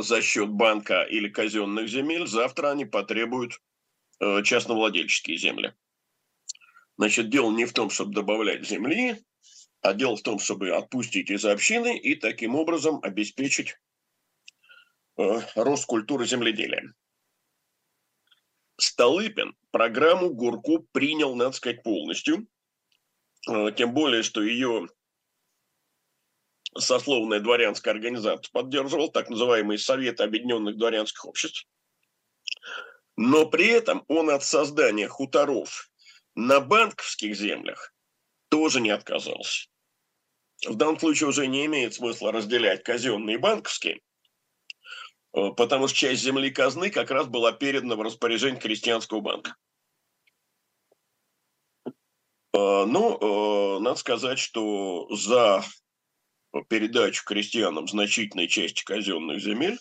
[0.00, 3.60] за счет банка или казенных земель, завтра они потребуют
[4.20, 5.74] э, частновладельческие земли.
[6.96, 9.22] Значит, дело не в том, чтобы добавлять земли,
[9.80, 13.76] а дело в том, чтобы отпустить из общины и таким образом обеспечить
[15.18, 16.94] э, рост культуры земледелия.
[18.76, 22.46] Столыпин программу Гурку принял, надо сказать, полностью.
[23.48, 24.88] Э, тем более, что ее
[26.76, 31.66] сословная дворянская организация поддерживал, так называемый Совет Объединенных Дворянских Обществ.
[33.16, 35.90] Но при этом он от создания хуторов
[36.34, 37.92] на банковских землях
[38.48, 39.68] тоже не отказался.
[40.66, 44.00] В данном случае уже не имеет смысла разделять казенные и банковские,
[45.34, 49.56] Э, потому что часть земли казны как раз была передана в распоряжение крестьянского банка.
[51.84, 51.90] Э,
[52.52, 55.64] ну, э, надо сказать, что за
[56.68, 59.78] передачу крестьянам значительной части казенных земель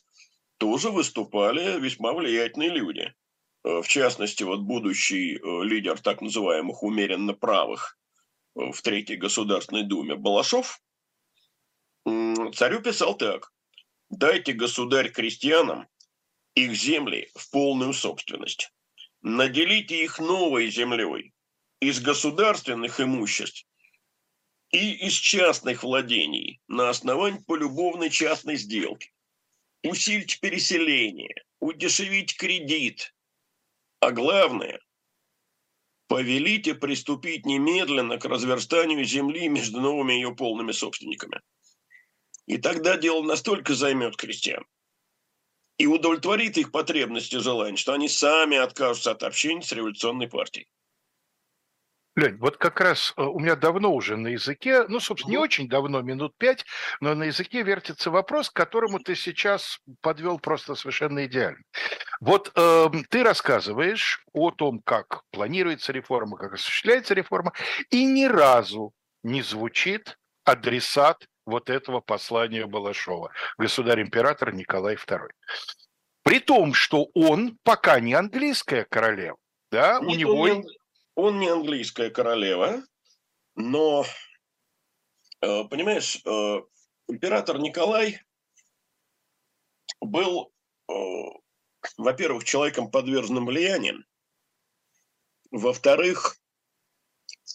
[0.58, 3.14] тоже выступали весьма влиятельные люди.
[3.64, 7.98] В частности, вот будущий лидер так называемых умеренно правых
[8.56, 10.82] в Третьей Государственной Думе Балашов
[12.06, 13.52] царю писал так.
[14.10, 15.88] Дайте, государь, крестьянам
[16.56, 18.72] их земли в полную собственность.
[19.22, 21.34] Наделите их новой землей
[21.80, 23.66] из государственных имуществ
[24.72, 29.12] и из частных владений на основании полюбовной частной сделки.
[29.84, 33.14] Усильте переселение, удешевить кредит.
[34.00, 34.80] А главное,
[36.08, 41.42] повелите приступить немедленно к разверстанию земли между новыми ее полными собственниками.
[42.46, 44.66] И тогда дело настолько займет крестьян
[45.78, 50.68] и удовлетворит их потребности и желания, что они сами откажутся от общения с революционной партией.
[52.16, 55.70] Лень, вот как раз э, у меня давно уже на языке, ну, собственно, не очень
[55.70, 56.66] давно, минут пять,
[57.00, 61.62] но на языке вертится вопрос, к которому ты сейчас подвел просто совершенно идеально.
[62.20, 67.54] Вот э, ты рассказываешь о том, как планируется реформа, как осуществляется реформа,
[67.90, 68.92] и ни разу
[69.24, 75.30] не звучит адресат вот этого послания Балашова, государь-император Николай II.
[76.24, 79.38] При том, что он пока не английская королева,
[79.72, 80.42] да, Нет, у него...
[80.42, 80.66] Он
[81.16, 82.84] он не английская королева,
[83.56, 84.06] но,
[85.42, 86.62] э, понимаешь, э,
[87.08, 88.22] император Николай
[90.00, 90.52] был,
[90.90, 90.94] э,
[91.98, 94.06] во-первых, человеком подверженным влиянием,
[95.52, 96.38] во-вторых,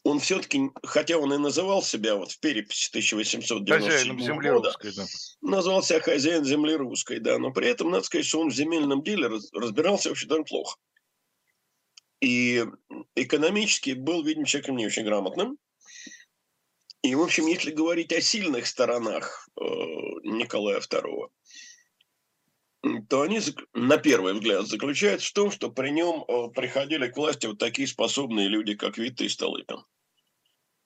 [0.04, 5.04] он все-таки, хотя он и называл себя вот в переписи 1897 земли года, русской, да.
[5.40, 9.02] назвал себя хозяин земли русской, да, но при этом надо сказать, что он в земельном
[9.02, 10.76] деле разбирался вообще довольно плохо.
[12.20, 12.64] И
[13.14, 15.58] экономически был, видимо, человеком не очень грамотным.
[17.02, 19.64] И, в общем, если говорить о сильных сторонах э,
[20.24, 21.28] Николая II,
[23.08, 23.40] то они,
[23.74, 27.86] на первый взгляд, заключаются в том, что при нем э, приходили к власти вот такие
[27.86, 29.84] способные люди, как Витте и Столыпин.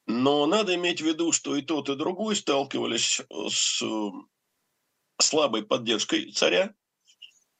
[0.07, 4.11] Но надо иметь в виду, что и тот, и другой сталкивались с э,
[5.19, 6.75] слабой поддержкой царя.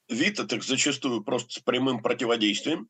[0.09, 2.89] Витте так зачастую просто с прямым противодействием.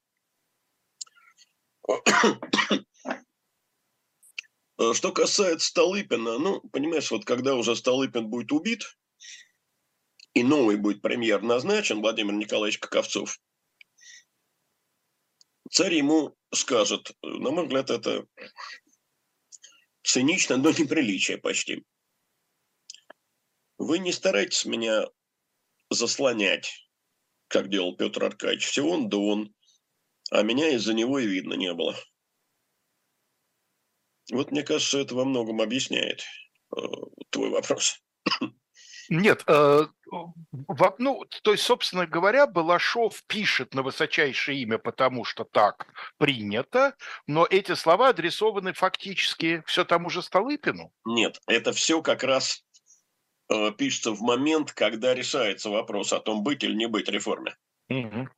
[4.95, 8.97] Что касается Столыпина, ну, понимаешь, вот когда уже Столыпин будет убит,
[10.33, 13.41] и новый будет премьер назначен, Владимир Николаевич Каковцов,
[15.71, 18.27] царь ему скажет, на мой взгляд, это
[20.03, 21.85] цинично, но неприличие почти.
[23.77, 25.07] Вы не старайтесь меня
[25.91, 26.89] заслонять,
[27.49, 29.55] как делал Петр Аркадьевич, все он да он.
[30.31, 31.97] А меня из-за него и видно не было.
[34.33, 36.23] Вот мне кажется, это во многом объясняет
[36.77, 36.81] э,
[37.31, 38.01] твой вопрос.
[39.09, 39.87] Нет, э,
[40.99, 46.95] ну, то есть, собственно говоря, Балашов пишет на высочайшее имя, потому что так принято,
[47.27, 50.93] но эти слова адресованы фактически все тому же Столыпину.
[51.05, 52.65] Нет, это все как раз
[53.49, 57.57] э, пишется в момент, когда решается вопрос о том, быть или не быть реформе.
[57.89, 58.29] Угу.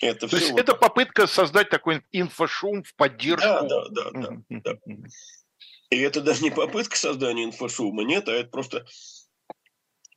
[0.00, 0.60] Это То есть вот...
[0.60, 3.46] это попытка создать такой инфошум в поддержку.
[3.46, 4.78] Да, да, да, да, да.
[5.90, 8.86] И это даже не попытка создания инфошума, нет, а это просто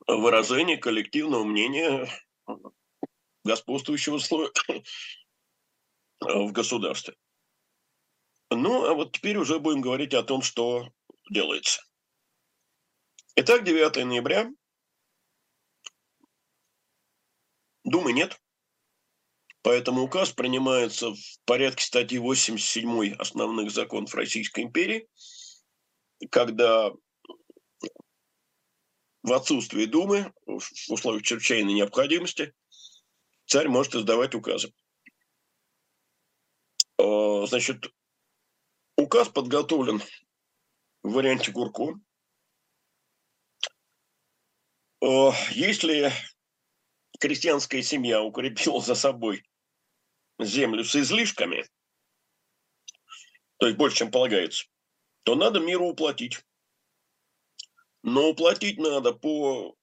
[0.06, 2.08] выражение коллективного мнения
[3.44, 4.50] господствующего слоя
[6.20, 7.14] в государстве.
[8.50, 10.88] Ну, а вот теперь уже будем говорить о том, что
[11.30, 11.82] делается.
[13.36, 14.50] Итак, 9 ноября.
[17.84, 18.40] Думы нет.
[19.62, 25.08] Поэтому указ принимается в порядке статьи 87 основных законов Российской империи,
[26.30, 26.92] когда
[29.22, 32.54] в отсутствии Думы, в условиях чрезвычайной необходимости,
[33.46, 34.72] царь может издавать указы.
[36.98, 37.92] А, значит,
[38.96, 40.02] указ подготовлен
[41.02, 42.00] в варианте Гурко.
[45.02, 46.12] А, если
[47.18, 49.44] крестьянская семья укрепила за собой
[50.38, 51.64] землю с излишками,
[53.58, 54.66] то есть больше, чем полагается,
[55.24, 56.40] то надо миру уплатить.
[58.02, 59.76] Но уплатить надо по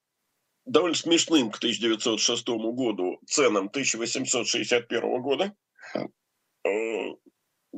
[0.66, 5.56] довольно смешным к 1906 году ценам 1861 года.
[5.94, 6.70] Э,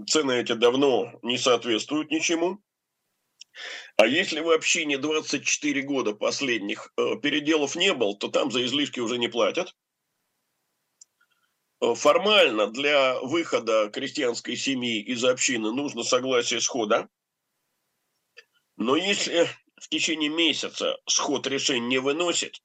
[0.06, 2.60] цены эти давно не соответствуют ничему.
[3.98, 9.00] А если вообще не 24 года последних э, переделов не было, то там за излишки
[9.00, 9.76] уже не платят.
[11.82, 17.10] Э, формально для выхода крестьянской семьи из общины нужно согласие схода.
[18.76, 19.50] Но если
[19.82, 22.62] в течение месяца сход решения не выносит,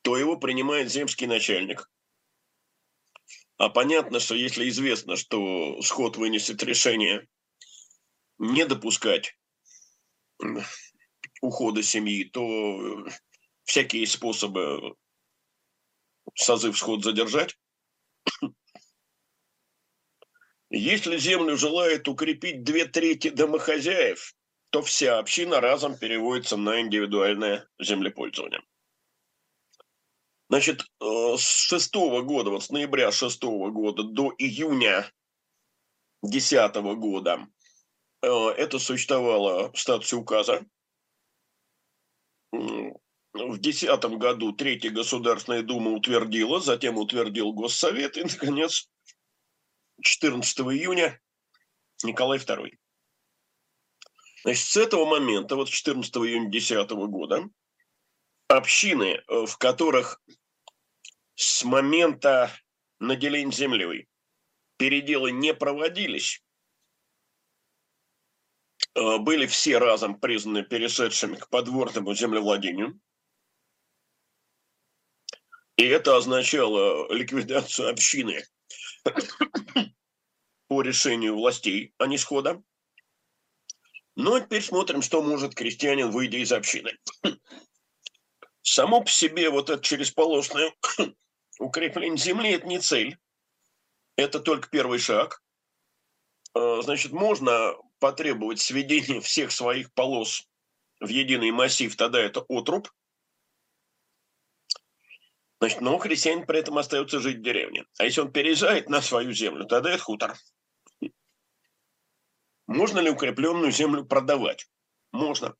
[0.00, 1.90] то его принимает земский начальник.
[3.58, 7.28] А понятно, что если известно, что сход вынесет решение
[8.38, 9.36] не допускать
[11.40, 13.06] ухода семьи, то
[13.64, 14.94] всякие способы
[16.34, 17.56] созыв сход задержать.
[20.70, 24.34] Если землю желает укрепить две трети домохозяев,
[24.70, 28.62] то вся община разом переводится на индивидуальное землепользование.
[30.48, 35.10] Значит, э, с шестого года, вот с ноября шестого года до июня
[36.22, 37.59] десятого года э,
[38.22, 40.66] это существовало в статусе указа.
[42.52, 48.90] В десятом году Третья Государственная Дума утвердила, затем утвердил Госсовет, и, наконец,
[50.02, 51.20] 14 июня
[52.02, 52.76] Николай II.
[54.42, 57.48] Значит, с этого момента, вот 14 июня 2010 года,
[58.48, 60.20] общины, э, в которых
[61.34, 62.50] с момента
[62.98, 64.08] наделения землей
[64.76, 66.49] переделы не проводились, э,
[68.94, 73.00] были все разом признаны перешедшими к подворному землевладению.
[75.76, 78.44] И это означало ликвидацию общины
[80.68, 82.62] по решению властей, а не схода.
[84.16, 86.98] Ну, а теперь смотрим, что может крестьянин, выйдя из общины.
[88.62, 90.74] Само по себе вот это черезполосное
[91.58, 93.16] укрепление земли– это не цель.
[94.16, 95.42] Это только первый шаг.
[96.52, 100.48] А, значит, можно потребовать сведения всех своих полос
[100.98, 102.90] в единый массив, тогда это отруб.
[105.60, 107.84] Значит, но христианин при этом остается жить в деревне.
[107.98, 110.34] А если он переезжает на свою землю, тогда это хутор.
[112.66, 114.68] Можно ли укрепленную землю продавать?
[115.12, 115.54] Можно.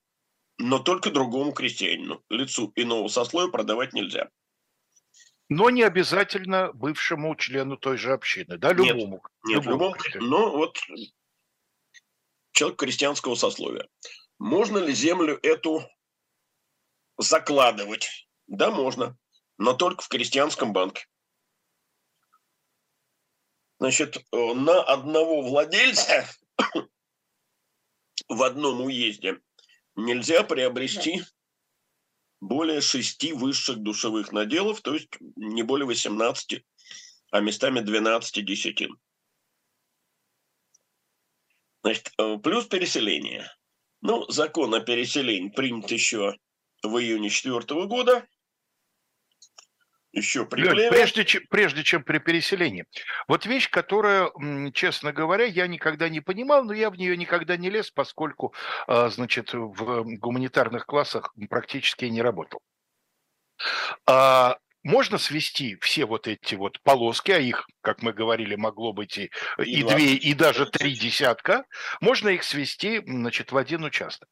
[0.59, 2.23] Но только другому крестьянину.
[2.31, 4.31] Лицу иного сословия продавать нельзя.
[5.49, 9.23] Но не обязательно бывшему члену той же общины, да, любому.
[9.45, 10.79] Нет, нет любому, но вот
[12.53, 13.89] человек крестьянского сословия.
[14.39, 15.83] Можно ли землю эту
[17.19, 18.29] закладывать?
[18.47, 19.17] Да, можно,
[19.59, 21.07] но только в крестьянском банке.
[23.79, 26.29] Значит, э, на одного владельца
[28.29, 29.41] в одном уезде
[29.97, 31.23] нельзя приобрести
[32.41, 36.65] более шести высших душевых наделов, то есть не более 18,
[37.31, 38.99] а местами 12 десятин.
[41.83, 43.51] Значит, э, плюс переселение.
[44.03, 46.37] Ну, закон о переселении принят еще
[46.83, 48.27] в июне 4 года.
[50.13, 52.85] еще при Лёнь, прежде, чем, прежде чем при переселении.
[53.29, 54.31] Вот вещь, которая,
[54.73, 58.53] честно говоря, я никогда не понимал, но я в нее никогда не лез, поскольку,
[58.87, 62.61] а, значит, в гуманитарных классах практически не работал.
[64.07, 69.19] А, можно свести все вот эти вот полоски, а их, как мы говорили, могло быть
[69.19, 71.65] и, и две, и даже три десятка,
[72.01, 74.29] можно их свести, значит, в один участок.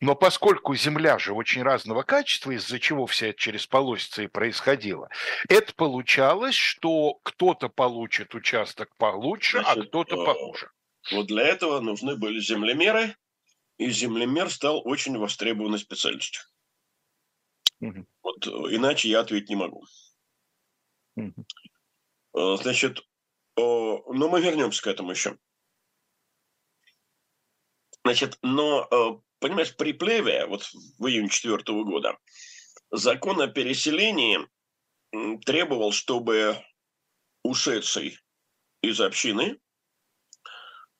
[0.00, 5.08] Но поскольку земля же очень разного качества, из-за чего вся это через полосицы и происходило,
[5.48, 10.70] это получалось, что кто-то получит участок получше, а Значит, а кто-то похуже.
[11.12, 13.16] Вот для этого нужны были землемеры,
[13.78, 16.42] и землемер стал очень востребованной специальностью.
[17.80, 18.06] Угу.
[18.22, 19.84] Вот э, иначе я ответить не могу.
[21.16, 22.56] Угу.
[22.62, 23.00] Значит,
[23.56, 25.36] но ну, мы вернемся к этому еще.
[28.04, 32.18] Значит, но э, понимаешь, при Плеве, вот в июне четвертого года,
[32.90, 34.38] закон о переселении
[35.44, 36.62] требовал, чтобы
[37.42, 38.18] ушедший
[38.82, 39.60] из общины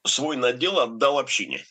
[0.05, 1.65] свой надел отдал общине.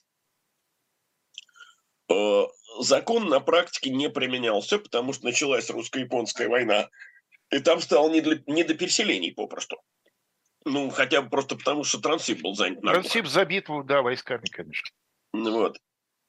[2.79, 6.89] Закон на практике не применялся, потому что началась русско-японская война,
[7.51, 9.81] и там стало не, для, не до переселений попросту.
[10.65, 12.81] Ну, хотя бы просто потому, что Трансип был занят.
[12.81, 14.89] Трансип забит, да, войсками, конечно.
[15.33, 15.79] Вот.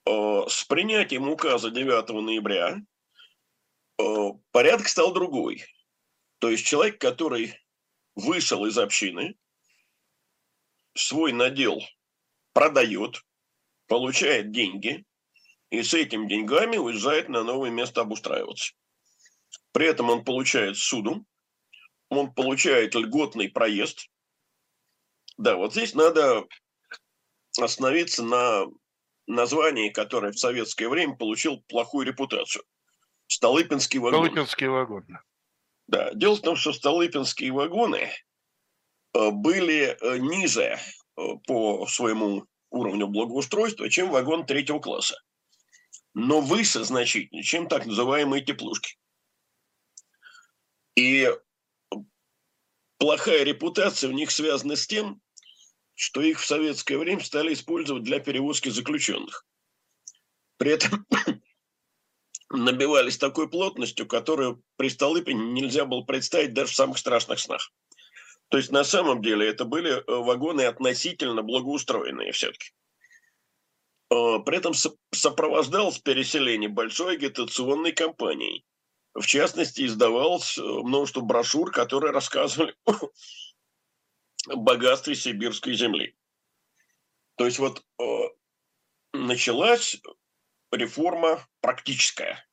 [0.07, 2.81] Э, с принятием указа 9 ноября
[4.53, 5.65] порядок стал другой.
[6.39, 7.55] То есть человек, который
[8.15, 9.37] вышел из общины,
[10.95, 11.83] свой надел
[12.53, 13.23] продает,
[13.87, 15.05] получает деньги
[15.71, 18.75] и с этими деньгами уезжает на новое место обустраиваться.
[19.73, 21.25] При этом он получает суду,
[22.09, 24.09] он получает льготный проезд.
[25.39, 26.45] Да, вот здесь надо
[27.59, 28.67] остановиться на
[29.27, 32.65] название, которое в советское время получил плохую репутацию.
[33.29, 34.25] Столыпинский вагон.
[34.25, 35.07] Столыпинский вагон.
[35.87, 36.13] Да.
[36.15, 38.11] Дело в том, что Столыпинские вагоны
[39.15, 40.79] э, были э, ниже
[41.17, 45.17] э, по своему уровню благоустройства, чем вагон третьего класса.
[46.15, 48.97] Но выше значительно, чем так называемые теплушки.
[50.97, 51.29] И
[52.99, 55.21] плохая репутация у них связана с тем,
[55.95, 59.47] что их в советское время стали использовать для перевозки заключенных.
[60.57, 61.07] При этом
[62.51, 67.73] набивались такой плотностью, которую при Столыпине нельзя было представить даже в самых страшных снах.
[68.49, 72.73] То есть на самом деле это были э, вагоны относительно благоустроенные все-таки.
[74.11, 74.75] Э, при этом
[75.13, 78.65] сопровождалось переселение большой агитационной кампанией.
[79.15, 82.75] В частности, издавалось э, множество брошюр, которые рассказывали
[84.47, 86.17] богатстве сибирской земли.
[87.37, 88.05] То есть вот э,
[89.13, 90.01] началась
[90.73, 92.47] реформа практическая.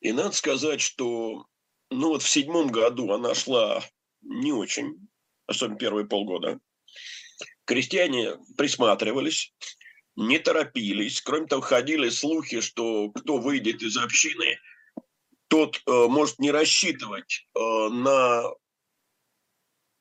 [0.00, 1.46] И надо сказать, что
[1.90, 3.82] ну вот в седьмом году она шла
[4.20, 5.08] не очень,
[5.46, 6.60] особенно первые полгода.
[7.64, 9.52] Крестьяне присматривались,
[10.14, 11.20] не торопились.
[11.20, 14.58] Кроме того, ходили слухи, что кто выйдет из общины,
[15.48, 18.44] тот э, может не рассчитывать э, на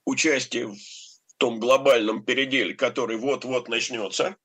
[0.05, 4.37] участие в том глобальном переделе, который вот-вот начнется.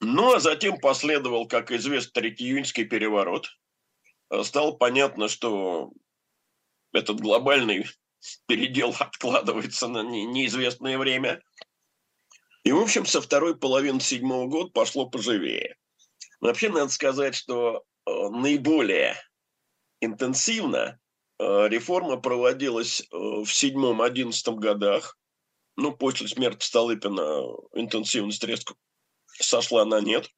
[0.00, 3.48] Ну, а затем последовал, как известно, Третий июньский переворот.
[4.30, 5.92] Э, стало понятно, что
[6.92, 7.86] этот глобальный
[8.46, 11.42] передел откладывается на неизвестное время.
[12.64, 15.76] И, в общем, со второй половины седьмого года пошло поживее.
[16.40, 19.16] Вообще, надо сказать, что э, наиболее
[20.00, 20.98] интенсивно
[21.38, 25.18] Э, реформа проводилась э, в седьмом-одиннадцатом годах.
[25.76, 28.74] Ну, после смерти Столыпина интенсивность резко
[29.26, 30.30] сошла на нет.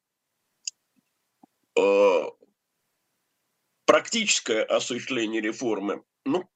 [3.85, 6.49] Практическое осуществление реформы, ну,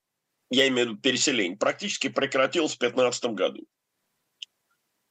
[0.51, 3.65] я имею в виду переселение, практически прекратилось в 2015 году.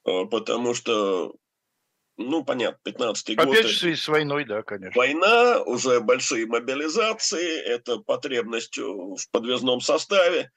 [0.04, 1.34] Потому что
[2.16, 3.48] ну, понятно, 15-й год.
[3.48, 4.98] Опять же, с войной, да, конечно.
[4.98, 10.50] Война, уже большие мобилизации, это потребность в подвязном составе.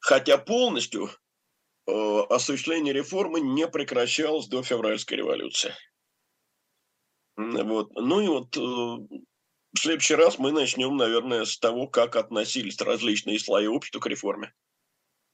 [0.00, 1.10] Хотя полностью
[1.86, 5.74] э, осуществление реформы не прекращалось до февральской революции.
[7.36, 7.90] Вот.
[7.94, 9.20] Ну и вот э,
[9.72, 14.52] в следующий раз мы начнем, наверное, с того, как относились различные слои общества к реформе.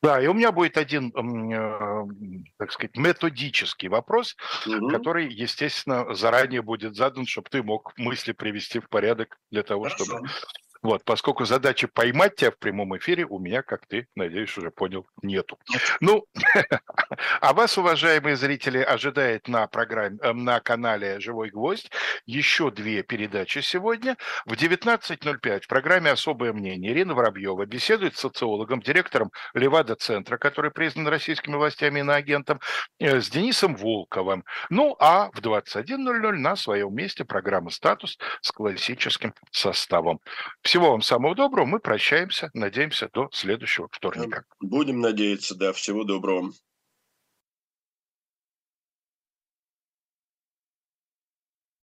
[0.03, 4.89] Да, и у меня будет один, э, так сказать, методический вопрос, угу.
[4.89, 10.05] который, естественно, заранее будет задан, чтобы ты мог мысли привести в порядок для того, Хорошо.
[10.05, 10.29] чтобы
[10.83, 15.07] Вот, поскольку задача поймать тебя в прямом эфире у меня, как ты, надеюсь, уже понял,
[15.23, 15.59] нету.
[16.01, 16.27] Ну,
[17.41, 21.91] а вас, уважаемые зрители, ожидает на программе, э, на канале «Живой гвоздь»
[22.27, 24.17] еще две передачи сегодня.
[24.45, 31.09] В 19.05 в программе «Особое мнение» Ирина Воробьева беседует с социологом, директором Левада-центра, который признан
[31.09, 32.61] российскими властями иноагентом,
[32.99, 34.45] э, с Денисом Волковым.
[34.71, 40.21] Ну, а в 21.00 на своем месте программа «Статус» с классическим составом.
[40.67, 41.65] Всего вам самого доброго.
[41.65, 42.51] Мы прощаемся.
[42.53, 44.45] Надеемся до следующего вторника.
[44.61, 45.73] Будем надеяться, да.
[45.73, 46.51] Всего доброго.